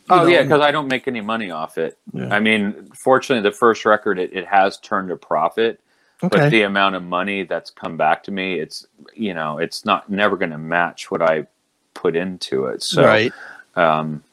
Oh 0.09 0.23
know, 0.23 0.25
yeah, 0.27 0.43
because 0.43 0.61
I 0.61 0.71
don't 0.71 0.87
make 0.87 1.07
any 1.07 1.21
money 1.21 1.51
off 1.51 1.77
it. 1.77 1.97
Yeah. 2.13 2.33
I 2.33 2.39
mean, 2.39 2.89
fortunately, 2.93 3.47
the 3.47 3.55
first 3.55 3.85
record 3.85 4.19
it, 4.19 4.33
it 4.33 4.45
has 4.47 4.77
turned 4.77 5.11
a 5.11 5.15
profit, 5.15 5.79
but 6.21 6.49
the 6.49 6.63
amount 6.63 6.95
of 6.95 7.03
money 7.03 7.43
that's 7.43 7.69
come 7.69 7.97
back 7.97 8.23
to 8.23 8.31
me, 8.31 8.59
it's 8.59 8.85
you 9.13 9.33
know, 9.33 9.57
it's 9.57 9.85
not 9.85 10.09
never 10.09 10.37
going 10.37 10.51
to 10.51 10.57
match 10.57 11.09
what 11.11 11.21
I 11.21 11.47
put 11.93 12.15
into 12.15 12.65
it. 12.65 12.83
So, 12.83 13.03
right. 13.03 13.33
um, 13.75 14.23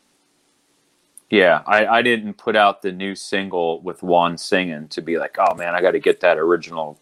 yeah, 1.30 1.62
I, 1.66 1.86
I 1.86 2.02
didn't 2.02 2.34
put 2.34 2.56
out 2.56 2.82
the 2.82 2.92
new 2.92 3.14
single 3.14 3.80
with 3.80 4.02
Juan 4.02 4.36
singing 4.36 4.88
to 4.88 5.00
be 5.00 5.18
like, 5.18 5.36
oh 5.38 5.54
man, 5.54 5.74
I 5.74 5.80
got 5.80 5.92
to 5.92 6.00
get 6.00 6.20
that 6.20 6.36
original 6.36 6.98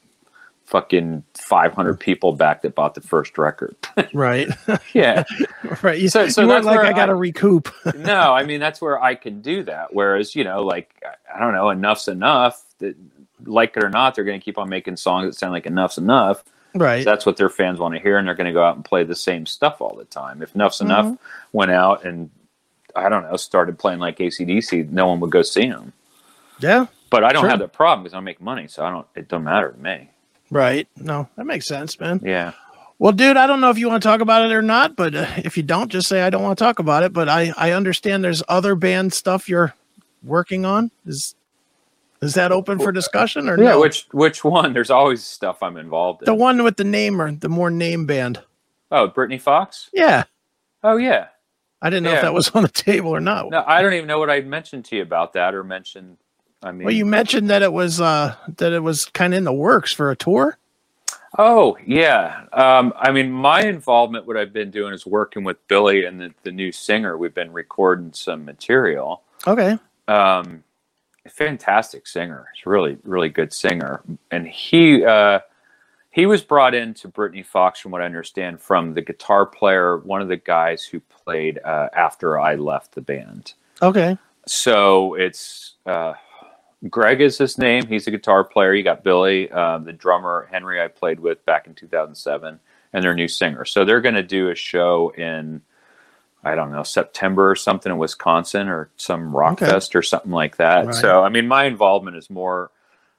fucking 0.70 1.24
500 1.36 1.98
people 1.98 2.32
back 2.32 2.62
that 2.62 2.74
bought 2.74 2.94
the 2.94 3.00
first 3.00 3.36
record. 3.38 3.76
Right. 4.14 4.48
yeah. 4.94 5.24
right. 5.82 5.98
You, 6.00 6.08
So- 6.08 6.28
so 6.28 6.42
you 6.42 6.48
that's 6.48 6.64
like 6.64 6.78
I 6.80 6.92
got 6.92 7.06
to 7.06 7.14
recoup. 7.14 7.68
no, 7.96 8.32
I 8.32 8.44
mean 8.44 8.60
that's 8.60 8.80
where 8.80 9.02
I 9.02 9.14
can 9.14 9.40
do 9.42 9.62
that. 9.64 9.92
Whereas 9.92 10.34
you 10.34 10.44
know, 10.44 10.62
like 10.64 10.90
I- 11.34 11.38
don't 11.38 11.52
know, 11.52 11.66
Enuff 11.66 11.98
Z'Nuff. 11.98 12.54
That 12.78 12.96
like 13.44 13.76
it 13.76 13.84
or 13.84 13.90
not, 13.90 14.14
they're 14.14 14.24
going 14.24 14.38
to 14.40 14.44
keep 14.44 14.58
on 14.58 14.68
making 14.68 14.96
songs 14.96 15.26
that 15.26 15.34
sound 15.38 15.52
like 15.52 15.64
Enuff 15.66 15.92
Z'Nuff. 15.96 16.42
right. 16.74 17.04
That's 17.04 17.26
what 17.26 17.36
their 17.36 17.48
fans 17.50 17.78
want 17.78 17.94
to 17.94 18.00
hear, 18.00 18.16
and 18.18 18.26
they're 18.28 18.34
going 18.34 18.46
to 18.46 18.52
go 18.52 18.62
out 18.64 18.76
and 18.76 18.84
play 18.84 19.02
the 19.04 19.16
same 19.16 19.44
stuff 19.46 19.80
all 19.80 19.94
the 19.96 20.04
time. 20.04 20.40
If 20.42 20.54
Enuff 20.54 20.72
Z'Nuff 20.74 21.04
Mm-hmm. 21.06 21.14
went 21.52 21.70
out 21.72 22.04
and 22.04 22.30
I 22.96 23.08
don't 23.08 23.22
know, 23.24 23.36
started 23.36 23.78
playing 23.78 23.98
like 23.98 24.18
ACDC, 24.18 24.90
no 24.90 25.08
one 25.08 25.20
would 25.20 25.30
go 25.30 25.42
see 25.42 25.68
them. 25.68 25.92
yeah. 26.60 26.86
But 27.10 27.24
I 27.24 27.32
don't 27.32 27.42
Sure. 27.42 27.50
have 27.50 27.58
that 27.58 27.72
problem 27.72 28.04
because 28.04 28.14
I 28.16 28.20
make 28.20 28.40
money, 28.40 28.68
so 28.68 28.84
I 28.84 28.90
don't. 28.90 29.06
It 29.16 29.26
don't 29.28 29.42
matter 29.44 29.72
to 29.72 29.78
me. 29.78 30.10
Right. 30.50 30.88
No, 30.96 31.28
that 31.36 31.46
makes 31.46 31.66
sense, 31.66 31.98
man. 32.00 32.20
Yeah. 32.24 32.52
Well, 32.98 33.12
dude, 33.12 33.36
I 33.36 33.46
don't 33.46 33.60
know 33.60 33.70
if 33.70 33.78
you 33.78 33.88
want 33.88 34.02
to 34.02 34.08
talk 34.08 34.20
about 34.20 34.44
it 34.44 34.52
or 34.52 34.60
not, 34.62 34.94
but 34.96 35.14
uh, 35.14 35.26
if 35.38 35.56
you 35.56 35.62
don't, 35.62 35.90
just 35.90 36.08
say 36.08 36.22
I 36.22 36.28
don't 36.30 36.42
want 36.42 36.58
to 36.58 36.64
talk 36.64 36.78
about 36.78 37.02
it. 37.02 37.12
But 37.12 37.28
I 37.28 37.52
I 37.56 37.72
understand 37.72 38.22
there's 38.24 38.42
other 38.48 38.74
band 38.74 39.12
stuff 39.12 39.48
you're 39.48 39.72
working 40.22 40.64
on. 40.66 40.90
Is 41.06 41.34
is 42.20 42.34
that 42.34 42.52
open 42.52 42.78
for 42.78 42.92
discussion 42.92 43.48
or 43.48 43.56
Yeah. 43.58 43.70
no? 43.70 43.80
Which 43.80 44.06
which 44.12 44.44
one? 44.44 44.74
There's 44.74 44.90
always 44.90 45.24
stuff 45.24 45.62
I'm 45.62 45.76
involved 45.78 46.22
in. 46.22 46.26
the 46.26 46.34
one 46.34 46.62
with 46.62 46.76
the 46.76 46.84
name 46.84 47.22
or 47.22 47.32
the 47.32 47.48
more 47.48 47.70
name 47.70 48.04
band? 48.06 48.42
oh, 48.92 49.06
Britny 49.06 49.38
Fox. 49.38 49.88
Yeah, 49.94 50.24
Oh 50.82 50.96
yeah. 50.96 51.28
I 51.80 51.88
didn't 51.88 52.02
know 52.02 52.12
if 52.12 52.20
that 52.20 52.34
was 52.34 52.50
on 52.54 52.62
the 52.64 52.68
table 52.68 53.10
or 53.12 53.20
not. 53.20 53.48
No, 53.50 53.64
I 53.66 53.80
don't 53.80 53.94
even 53.94 54.08
know 54.08 54.18
what 54.18 54.28
I 54.28 54.40
mentioned 54.42 54.84
to 54.86 54.96
you 54.96 55.02
about 55.02 55.32
that 55.32 55.54
or 55.54 55.64
mentioned 55.64 56.18
I 56.62 56.72
mean, 56.72 56.84
Well, 56.84 56.94
you 56.94 57.06
mentioned 57.06 57.50
that 57.50 57.62
it 57.62 57.72
was 57.72 58.00
uh 58.00 58.34
that 58.56 58.72
it 58.72 58.80
was 58.82 59.06
kind 59.06 59.32
of 59.32 59.38
in 59.38 59.44
the 59.44 59.52
works 59.52 59.92
for 59.92 60.10
a 60.10 60.16
tour. 60.16 60.58
Oh 61.38 61.78
yeah. 61.86 62.46
Um, 62.52 62.92
I 62.98 63.12
mean, 63.12 63.30
my 63.30 63.62
involvement, 63.62 64.26
what 64.26 64.36
I've 64.36 64.52
been 64.52 64.70
doing 64.70 64.92
is 64.92 65.06
working 65.06 65.44
with 65.44 65.66
Billy 65.68 66.04
and 66.04 66.20
the, 66.20 66.34
the 66.42 66.50
new 66.50 66.72
singer. 66.72 67.16
We've 67.16 67.34
been 67.34 67.52
recording 67.52 68.12
some 68.12 68.44
material. 68.44 69.22
Okay. 69.46 69.78
Um, 70.08 70.64
fantastic 71.28 72.06
singer. 72.06 72.48
He's 72.54 72.66
really, 72.66 72.98
really 73.04 73.28
good 73.28 73.52
singer. 73.52 74.02
And 74.30 74.46
he 74.46 75.04
uh, 75.04 75.40
he 76.10 76.26
was 76.26 76.42
brought 76.42 76.74
in 76.74 76.92
to 76.94 77.08
Britny 77.08 77.44
Fox, 77.44 77.78
from 77.78 77.92
what 77.92 78.02
I 78.02 78.04
understand, 78.04 78.60
from 78.60 78.94
the 78.94 79.02
guitar 79.02 79.46
player, 79.46 79.98
one 79.98 80.20
of 80.20 80.28
the 80.28 80.36
guys 80.36 80.82
who 80.84 80.98
played 81.00 81.60
uh, 81.64 81.88
after 81.94 82.40
I 82.40 82.56
left 82.56 82.94
the 82.94 83.00
band. 83.00 83.54
Okay. 83.80 84.18
So 84.46 85.14
it's 85.14 85.74
uh, 85.86 86.14
Greg 86.88 87.20
is 87.20 87.38
his 87.38 87.58
name. 87.58 87.86
He's 87.86 88.06
a 88.06 88.10
guitar 88.10 88.44
player. 88.44 88.74
You 88.74 88.82
got 88.82 89.04
Billy, 89.04 89.50
um, 89.50 89.84
the 89.84 89.92
drummer 89.92 90.48
Henry 90.50 90.80
I 90.80 90.88
played 90.88 91.20
with 91.20 91.44
back 91.44 91.66
in 91.66 91.74
2007, 91.74 92.60
and 92.92 93.04
their 93.04 93.14
new 93.14 93.28
singer. 93.28 93.64
So 93.64 93.84
they're 93.84 94.00
going 94.00 94.14
to 94.14 94.22
do 94.22 94.48
a 94.50 94.54
show 94.54 95.10
in 95.10 95.62
I 96.44 96.54
don't 96.54 96.72
know 96.72 96.84
September 96.84 97.50
or 97.50 97.56
something 97.56 97.92
in 97.92 97.98
Wisconsin 97.98 98.68
or 98.68 98.90
some 98.96 99.36
rock 99.36 99.60
Okay. 99.60 99.64
fest 99.64 99.96
or 99.96 100.02
something 100.02 100.30
like 100.32 100.56
that. 100.58 100.94
Right. 100.94 100.94
So 100.94 101.22
I 101.24 101.28
mean, 101.30 101.48
my 101.48 101.64
involvement 101.64 102.16
is 102.16 102.30
more 102.30 102.70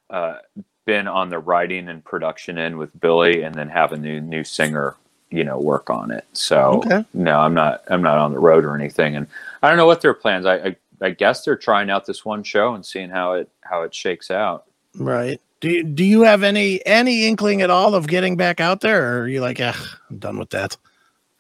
uh, 0.10 0.38
been 0.86 1.08
on 1.08 1.30
the 1.30 1.40
writing 1.40 1.90
and 1.90 2.04
production 2.06 2.58
end 2.58 2.78
with 2.78 3.00
Billy, 3.00 3.44
and 3.44 3.56
then 3.56 3.70
have 3.70 3.94
a 3.94 3.98
new 3.98 4.22
new 4.22 4.44
singer 4.46 4.98
you 5.32 5.44
know 5.46 5.60
work 5.60 5.90
on 5.90 6.12
it. 6.12 6.26
So 6.34 6.90
Okay. 6.90 7.06
no, 7.14 7.40
I'm 7.40 7.56
not 7.56 7.84
I'm 7.90 8.04
not 8.04 8.20
on 8.20 8.34
the 8.34 8.40
road 8.40 8.66
or 8.66 8.76
anything, 8.76 9.16
and 9.18 9.28
I 9.64 9.70
don't 9.70 9.78
know 9.78 9.88
what 9.88 10.02
their 10.02 10.16
plans. 10.16 10.46
I, 10.48 10.56
I 10.58 10.78
I 11.02 11.12
guess 11.12 11.44
they're 11.44 11.56
trying 11.56 11.90
out 11.90 12.06
this 12.06 12.24
one 12.24 12.44
show 12.44 12.74
and 12.74 12.86
seeing 12.86 13.10
how 13.10 13.34
it 13.34 13.50
how 13.62 13.84
it 13.84 13.94
shakes 13.94 14.30
out. 14.30 14.66
Right. 14.96 15.42
Do 15.62 15.70
you, 15.70 15.84
do 15.84 16.04
you 16.04 16.22
have 16.22 16.44
any 16.44 16.86
any 16.86 17.28
inkling 17.28 17.62
at 17.62 17.70
all 17.70 17.94
of 17.94 18.08
getting 18.08 18.36
back 18.36 18.60
out 18.60 18.82
there, 18.82 19.18
or 19.18 19.22
are 19.22 19.28
you 19.28 19.42
like, 19.42 19.60
ah, 19.62 20.00
I'm 20.10 20.18
done 20.18 20.40
with 20.40 20.50
that? 20.52 20.76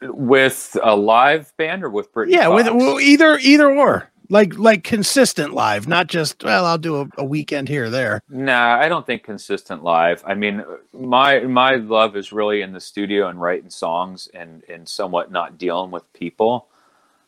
With 0.01 0.77
a 0.81 0.95
live 0.95 1.55
band 1.57 1.83
or 1.83 1.89
with 1.89 2.11
Britny? 2.13 2.33
Yeah, 2.33 2.47
with 2.47 2.67
well, 2.67 2.99
either 2.99 3.37
either 3.39 3.71
or, 3.71 4.09
like 4.29 4.57
like 4.57 4.83
consistent 4.83 5.53
live, 5.53 5.87
not 5.87 6.07
just 6.07 6.43
well, 6.43 6.65
I'll 6.65 6.77
do 6.77 7.01
a, 7.01 7.07
a 7.17 7.25
weekend 7.25 7.67
here 7.67 7.85
or 7.85 7.89
there. 7.89 8.21
Nah, 8.29 8.79
I 8.79 8.89
don't 8.89 9.05
think 9.05 9.23
consistent 9.23 9.83
live. 9.83 10.23
I 10.25 10.35
mean, 10.35 10.63
my 10.93 11.39
my 11.41 11.75
love 11.75 12.15
is 12.15 12.31
really 12.31 12.61
in 12.61 12.73
the 12.73 12.79
studio 12.79 13.27
and 13.27 13.41
writing 13.41 13.69
songs 13.69 14.29
and 14.33 14.63
and 14.69 14.87
somewhat 14.87 15.31
not 15.31 15.57
dealing 15.57 15.91
with 15.91 16.11
people. 16.13 16.67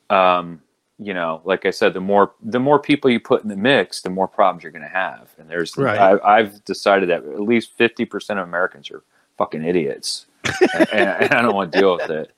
Um, 0.10 0.62
you 1.06 1.14
know, 1.14 1.42
like 1.46 1.66
I 1.66 1.72
said, 1.72 1.94
the 1.94 2.00
more 2.02 2.34
the 2.42 2.60
more 2.60 2.80
people 2.80 3.10
you 3.10 3.20
put 3.20 3.44
in 3.44 3.50
the 3.50 3.56
mix, 3.56 4.02
the 4.02 4.10
more 4.10 4.28
problems 4.28 4.64
you're 4.64 4.72
going 4.72 4.84
to 4.84 4.88
have. 4.88 5.30
And 5.38 5.50
there's, 5.50 5.76
Right. 5.78 5.98
I, 6.00 6.38
I've 6.38 6.64
decided 6.66 7.10
that 7.10 7.24
at 7.24 7.40
least 7.42 7.72
fifty 7.78 8.06
percent 8.06 8.40
of 8.40 8.48
Americans 8.48 8.90
are 8.92 9.04
fucking 9.38 9.64
idiots, 9.64 10.26
and, 10.74 10.90
and 11.22 11.34
I 11.34 11.42
don't 11.42 11.56
want 11.56 11.72
to 11.72 11.80
deal 11.80 11.96
with 11.98 12.10
it. 12.10 12.32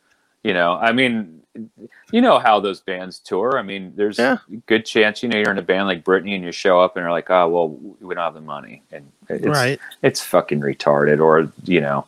You 0.43 0.53
know, 0.53 0.73
I 0.73 0.91
mean, 0.91 1.41
you 2.11 2.21
know 2.21 2.37
how 2.37 2.59
those 2.59 2.79
bands 2.81 3.19
tour. 3.19 3.57
I 3.57 3.61
mean, 3.63 3.93
there's 3.95 4.19
Yeah. 4.19 4.37
a 4.51 4.55
good 4.67 4.85
chance 4.85 5.23
you 5.23 5.29
know 5.29 5.37
you're 5.37 5.51
in 5.51 5.57
a 5.57 5.61
band 5.63 5.87
like 5.87 6.03
Britny 6.03 6.35
and 6.35 6.43
you 6.43 6.51
show 6.51 6.79
up 6.79 6.95
and 6.95 7.03
you're 7.03 7.11
like, 7.11 7.29
oh 7.31 7.47
well, 7.49 7.69
we 8.01 8.13
don't 8.13 8.23
have 8.23 8.33
the 8.35 8.41
money, 8.41 8.81
and 8.91 9.09
it's, 9.29 9.45
right. 9.45 9.79
it's 10.03 10.21
fucking 10.21 10.59
retarded. 10.61 11.19
Or 11.19 11.51
you 11.63 11.81
know, 11.81 12.05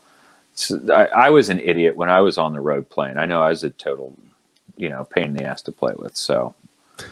I, 0.94 1.06
I 1.08 1.30
was 1.30 1.50
an 1.50 1.60
idiot 1.60 1.96
when 1.96 2.10
I 2.10 2.22
was 2.22 2.38
on 2.38 2.54
the 2.54 2.62
road 2.62 2.90
playing. 2.90 3.18
I 3.18 3.26
know 3.26 3.42
I 3.42 3.50
was 3.50 3.64
a 3.64 3.70
total, 3.72 4.14
you 4.78 4.90
know, 4.90 5.04
pain 5.06 5.26
in 5.26 5.34
the 5.34 5.44
ass 5.44 5.62
to 5.64 5.72
play 5.72 5.94
with. 5.98 6.16
So. 6.16 6.54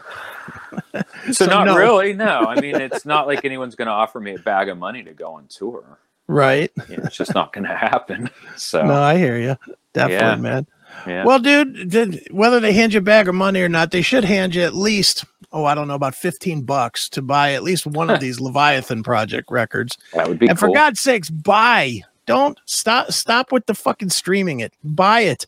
So, 1.26 1.32
So 1.32 1.46
not 1.48 1.66
no. 1.66 1.76
really, 1.76 2.14
no. 2.14 2.42
I 2.48 2.60
mean, 2.62 2.76
it's 2.76 3.06
not 3.06 3.26
like 3.28 3.44
anyone's 3.46 3.74
going 3.76 3.88
to 3.88 3.92
offer 3.92 4.20
me 4.20 4.36
a 4.36 4.40
bag 4.40 4.70
of 4.70 4.78
money 4.78 5.02
to 5.04 5.12
go 5.14 5.34
on 5.34 5.48
tour. 5.48 5.98
Right. 6.28 6.72
You 6.88 6.98
know, 6.98 7.04
it's 7.06 7.16
just 7.18 7.34
not 7.34 7.52
going 7.52 7.66
to 7.68 7.76
happen. 7.76 8.30
So, 8.56 8.86
No, 8.86 8.94
I 9.02 9.18
hear 9.18 9.38
you. 9.40 9.58
Definitely, 9.94 10.16
Yeah. 10.28 10.36
man. 10.36 10.68
yeah. 11.08 11.26
Well, 11.26 11.40
dude, 11.40 11.90
did, 11.90 12.28
whether 12.32 12.60
they 12.60 12.74
hand 12.74 12.94
you 12.94 13.00
a 13.00 13.02
bag 13.02 13.28
of 13.28 13.34
money 13.36 13.62
or 13.62 13.70
not, 13.70 13.90
they 13.92 14.04
should 14.04 14.24
hand 14.24 14.54
you 14.54 14.62
at 14.62 14.76
least, 14.76 15.26
oh, 15.52 15.66
I 15.66 15.74
don't 15.74 15.88
know, 15.88 15.96
about 15.96 16.14
15 16.16 16.62
bucks 16.62 17.10
to 17.10 17.22
buy 17.24 17.54
at 17.54 17.64
least 17.64 17.88
one 17.88 18.10
of 18.12 18.20
these 18.22 18.40
Leviathan 18.40 19.02
Project 19.04 19.50
records. 19.50 19.98
that 20.14 20.28
would 20.30 20.38
be 20.40 20.48
and 20.48 20.58
cool. 20.58 20.70
for 20.70 20.74
God's 20.76 21.00
sakes, 21.02 21.30
buy. 21.32 22.02
Don't 22.28 22.60
stop 22.66 23.12
stop 23.12 23.52
with 23.52 23.66
the 23.66 23.76
fucking 23.76 24.10
streaming 24.10 24.60
it. 24.60 24.74
Buy 24.84 25.22
it. 25.22 25.48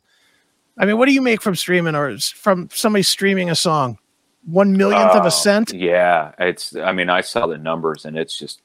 I 0.77 0.85
mean, 0.85 0.97
what 0.97 1.07
do 1.07 1.13
you 1.13 1.21
make 1.21 1.41
from 1.41 1.55
streaming 1.55 1.95
or 1.95 2.17
from 2.19 2.69
somebody 2.71 3.03
streaming 3.03 3.49
a 3.49 3.55
song? 3.55 3.97
One 4.45 4.77
millionth 4.77 5.11
of 5.11 5.23
Oh, 5.23 5.27
a 5.27 5.31
cent? 5.31 5.73
Yeah, 5.73 6.31
it's. 6.39 6.75
I 6.75 6.91
mean, 6.93 7.09
I 7.09 7.21
saw 7.21 7.47
the 7.47 7.57
numbers, 7.57 8.05
and 8.05 8.17
it's 8.17 8.37
just. 8.37 8.61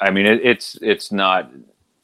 I 0.00 0.10
mean, 0.10 0.26
it, 0.26 0.40
it's 0.44 0.76
it's 0.82 1.10
not. 1.12 1.50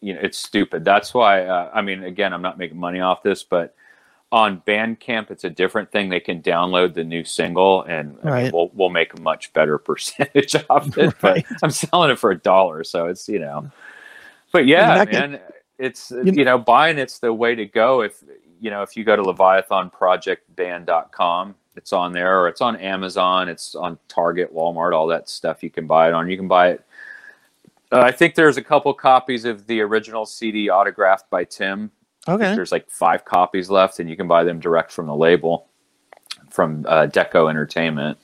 You 0.00 0.14
know, 0.14 0.20
it's 0.22 0.38
stupid. 0.38 0.84
That's 0.84 1.12
why. 1.12 1.44
Uh, 1.44 1.70
I 1.74 1.82
mean, 1.82 2.04
again, 2.04 2.32
I'm 2.32 2.42
not 2.42 2.56
making 2.58 2.78
money 2.78 3.00
off 3.00 3.22
this, 3.22 3.42
but 3.42 3.74
on 4.30 4.62
Bandcamp, 4.66 5.30
it's 5.30 5.44
a 5.44 5.50
different 5.50 5.90
thing. 5.90 6.08
They 6.08 6.20
can 6.20 6.40
download 6.40 6.94
the 6.94 7.04
new 7.04 7.24
single, 7.24 7.82
and 7.82 8.16
I 8.24 8.42
mean, 8.44 8.52
we'll 8.52 8.70
we'll 8.72 8.88
make 8.90 9.12
a 9.14 9.20
much 9.20 9.52
better 9.52 9.76
percentage 9.90 10.54
off 10.70 10.96
it. 10.96 11.14
Right. 11.22 11.44
But 11.48 11.58
I'm 11.62 11.70
selling 11.70 12.10
it 12.10 12.18
for 12.18 12.30
a 12.30 12.38
dollar, 12.38 12.84
so 12.84 13.06
it's 13.06 13.28
you 13.28 13.40
know. 13.40 13.70
But 14.52 14.66
yeah, 14.66 15.04
man, 15.10 15.40
it's 15.78 16.10
You- 16.10 16.32
you 16.32 16.44
know 16.46 16.56
buying 16.58 16.96
it's 16.98 17.18
the 17.18 17.32
way 17.34 17.54
to 17.54 17.66
go. 17.66 18.00
If 18.02 18.22
you 18.60 18.70
know 18.70 18.82
if 18.82 18.96
you 18.96 19.04
go 19.04 19.16
to 19.16 19.22
leviathanprojectband.com, 19.22 21.54
it's 21.76 21.92
on 21.92 22.12
there, 22.12 22.40
or 22.40 22.48
it's 22.48 22.60
on 22.60 22.76
Amazon, 22.76 23.48
it's 23.48 23.74
on 23.74 23.98
Target, 24.08 24.54
Walmart, 24.54 24.92
all 24.94 25.06
that 25.08 25.28
stuff. 25.28 25.62
You 25.62 25.70
can 25.70 25.86
buy 25.86 26.08
it 26.08 26.14
on. 26.14 26.28
You 26.30 26.36
can 26.36 26.48
buy 26.48 26.70
it. 26.70 26.84
Uh, 27.90 28.00
I 28.00 28.12
think 28.12 28.34
there's 28.34 28.56
a 28.58 28.62
couple 28.62 28.92
copies 28.94 29.44
of 29.44 29.66
the 29.66 29.80
original 29.80 30.26
CD 30.26 30.68
autographed 30.68 31.30
by 31.30 31.44
Tim. 31.44 31.90
Okay. 32.26 32.54
There's 32.54 32.72
like 32.72 32.90
five 32.90 33.24
copies 33.24 33.70
left, 33.70 33.98
and 34.00 34.10
you 34.10 34.16
can 34.16 34.28
buy 34.28 34.44
them 34.44 34.60
direct 34.60 34.92
from 34.92 35.06
the 35.06 35.14
label 35.16 35.66
from 36.50 36.84
uh, 36.88 37.06
Deco 37.06 37.48
Entertainment. 37.48 38.18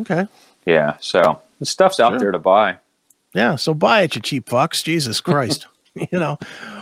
Okay. 0.00 0.26
Yeah, 0.66 0.96
so 1.00 1.40
the 1.58 1.66
stuff's 1.66 1.98
out 1.98 2.12
Sure. 2.12 2.18
there 2.18 2.32
to 2.32 2.38
buy. 2.38 2.76
Yeah, 3.34 3.56
so 3.56 3.74
buy 3.74 4.02
it, 4.02 4.14
you 4.14 4.22
cheap 4.22 4.46
fucks. 4.46 4.84
Jesus 4.84 5.20
Christ. 5.20 5.66
you 5.94 6.18
know. 6.18 6.38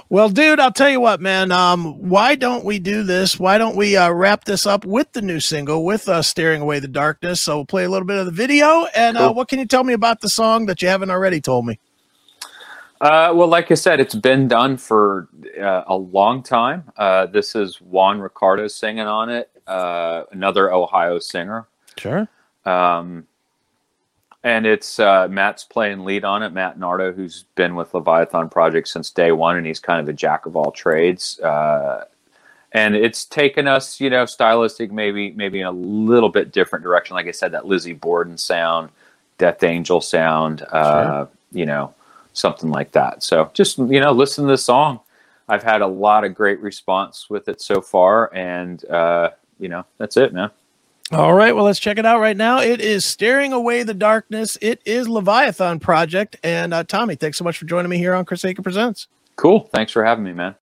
Well, 0.09 0.29
dude, 0.29 0.61
I'll 0.61 0.73
tell 0.73 0.90
you 0.90 1.01
what, 1.01 1.21
man. 1.21 1.53
Um, 1.53 2.09
why 2.09 2.35
don't 2.35 2.64
we 2.64 2.79
do 2.79 3.03
this? 3.03 3.38
Why 3.38 3.59
don't 3.59 3.77
we 3.77 3.97
uh, 3.97 4.11
wrap 4.11 4.45
this 4.45 4.66
up 4.66 4.85
with 4.85 5.12
the 5.12 5.23
new 5.23 5.40
single, 5.40 5.85
with 5.85 6.09
uh, 6.09 6.23
"Staring 6.23 6.62
Away 6.62 6.81
the 6.81 6.88
Darkness"? 6.88 7.40
So 7.40 7.57
we'll 7.57 7.66
play 7.66 7.85
a 7.85 7.88
little 7.88 8.07
bit 8.07 8.19
of 8.19 8.27
the 8.27 8.33
video, 8.33 8.87
and 8.95 9.16
uh, 9.16 9.33
what 9.33 9.49
can 9.49 9.59
you 9.59 9.66
tell 9.66 9.85
me 9.85 9.92
about 9.92 10.21
the 10.21 10.29
song 10.29 10.66
that 10.66 10.83
you 10.83 10.88
haven't 10.88 11.11
already 11.11 11.40
told 11.40 11.66
me? 11.66 11.79
Uh, 13.01 13.31
well, 13.35 13.49
like 13.49 13.71
I 13.71 13.75
said, 13.75 14.01
it's 14.01 14.14
been 14.14 14.49
done 14.49 14.77
for 14.77 15.29
uh, 15.61 15.83
a 15.87 15.97
long 15.97 16.42
time. 16.42 16.85
Uh, 16.97 17.27
this 17.27 17.55
is 17.55 17.81
Juan 17.81 18.21
Ricardo 18.21 18.69
singing 18.69 19.07
on 19.07 19.29
it, 19.29 19.51
uh, 19.66 20.23
another 20.33 20.73
Ohio 20.73 21.19
singer. 21.19 21.66
Sure. 21.99 22.27
Um, 22.64 23.27
and 24.46 24.64
it's 24.64 25.00
uh, 25.00 25.26
Matt's 25.28 25.64
playing 25.64 26.04
lead 26.04 26.24
on 26.24 26.44
it. 26.44 26.52
Matt 26.52 26.78
Nardo, 26.78 27.12
who's 27.12 27.46
been 27.56 27.74
with 27.74 27.92
Leviathan 27.92 28.48
Project 28.48 28.87
since 28.87 29.11
day 29.11 29.32
one, 29.32 29.56
and 29.56 29.66
he's 29.66 29.80
kind 29.80 30.00
of 30.00 30.09
a 30.09 30.12
jack 30.12 30.46
of 30.46 30.54
all 30.54 30.70
trades. 30.70 31.40
Uh, 31.40 32.04
and 32.70 32.94
it's 32.94 33.24
taken 33.24 33.66
us, 33.66 34.00
you 34.00 34.09
know, 34.09 34.24
stylistic, 34.24 34.92
maybe 34.92 35.32
maybe 35.32 35.59
in 35.59 35.66
a 35.66 35.72
little 35.72 36.28
bit 36.28 36.52
different 36.52 36.85
direction. 36.85 37.16
Like 37.16 37.26
I 37.26 37.32
said, 37.32 37.50
that 37.52 37.66
Lizzie 37.66 37.92
Borden 37.92 38.38
sound, 38.38 38.90
Death 39.37 39.64
Angel 39.64 40.00
sound, 40.00 40.62
uh, 40.70 41.26
you 41.50 41.66
know, 41.66 41.92
something 42.32 42.70
like 42.70 42.92
that. 42.92 43.24
So 43.24 43.50
just 43.52 43.78
you 43.78 43.98
know, 43.98 44.12
listen 44.12 44.44
to 44.44 44.52
the 44.52 44.59
song. 44.59 45.00
I've 45.48 45.64
had 45.64 45.80
a 45.80 45.88
lot 45.88 46.22
of 46.22 46.37
great 46.37 46.61
response 46.61 47.28
with 47.28 47.48
it 47.48 47.61
so 47.61 47.80
far, 47.80 48.32
and 48.32 48.85
uh, 48.85 49.30
you 49.59 49.68
know, 49.68 49.85
that's 49.98 50.16
it, 50.16 50.32
man. 50.32 50.52
All 51.12 51.35
right, 51.35 51.55
well, 51.55 51.64
let's 51.64 51.79
check 51.79 51.99
it 51.99 52.07
out 52.07 52.19
right 52.19 52.37
now. 52.37 52.61
It 52.61 52.81
is 52.81 53.05
Staring 53.05 53.53
Away 53.53 53.85
the 53.85 53.95
Darkness. 53.95 54.59
It 54.61 54.83
is 54.85 55.09
Leviathan 55.09 55.79
Project. 55.79 56.35
And 56.42 56.75
uh, 56.75 56.83
Tommy, 56.83 57.14
thanks 57.14 57.38
so 57.38 57.45
much 57.45 57.59
for 57.59 57.64
joining 57.64 57.88
me 57.88 57.99
here 57.99 58.12
on 58.12 58.25
Chris 58.25 58.42
Akin 58.42 58.64
Presents. 58.64 59.07
Cool. 59.37 59.71
Thanks 59.73 59.92
for 59.92 60.05
having 60.05 60.25
me, 60.25 60.33
man. 60.33 60.57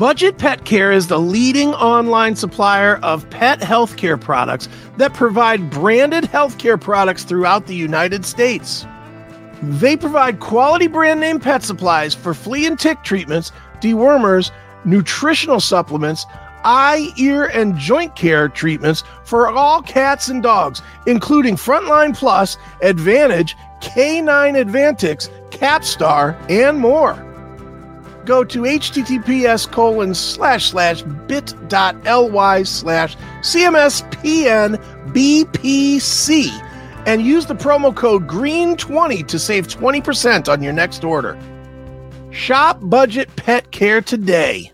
Budget 0.00 0.38
Pet 0.38 0.64
Care 0.64 0.92
is 0.92 1.08
the 1.08 1.20
leading 1.20 1.74
online 1.74 2.34
supplier 2.34 2.96
of 3.02 3.28
pet 3.28 3.60
healthcare 3.60 4.18
products 4.18 4.66
that 4.96 5.12
provide 5.12 5.68
branded 5.68 6.24
healthcare 6.24 6.80
products 6.80 7.22
throughout 7.22 7.66
the 7.66 7.74
United 7.74 8.24
States. 8.24 8.86
They 9.62 9.98
provide 9.98 10.40
quality 10.40 10.86
brand 10.86 11.20
name 11.20 11.38
pet 11.38 11.62
supplies 11.62 12.14
for 12.14 12.32
flea 12.32 12.64
and 12.64 12.78
tick 12.78 13.02
treatments, 13.02 13.52
dewormers, 13.82 14.52
nutritional 14.86 15.60
supplements, 15.60 16.24
eye, 16.64 17.10
ear, 17.18 17.50
and 17.52 17.76
joint 17.76 18.16
care 18.16 18.48
treatments 18.48 19.04
for 19.24 19.48
all 19.48 19.82
cats 19.82 20.28
and 20.28 20.42
dogs, 20.42 20.80
including 21.06 21.56
Frontline 21.56 22.16
Plus, 22.16 22.56
Advantage, 22.80 23.54
K9 23.82 24.64
Advantix, 24.64 25.28
Capstar, 25.50 26.40
and 26.48 26.78
more. 26.78 27.29
Go 28.30 28.44
to 28.44 28.60
https 28.60 29.68
colon 29.72 30.14
slash 30.14 30.70
slash 30.70 31.02
bit.ly 31.02 32.62
slash 32.62 33.16
cmspnbpc 33.16 34.70
and 37.08 37.22
use 37.22 37.46
the 37.46 37.54
promo 37.54 37.92
code 37.92 38.28
GREEN20 38.28 39.26
to 39.26 39.36
save 39.36 39.66
20% 39.66 40.48
on 40.48 40.62
your 40.62 40.72
next 40.72 41.02
order. 41.02 41.36
Shop 42.30 42.78
Budget 42.80 43.34
Pet 43.34 43.72
Care 43.72 44.00
today. 44.00 44.72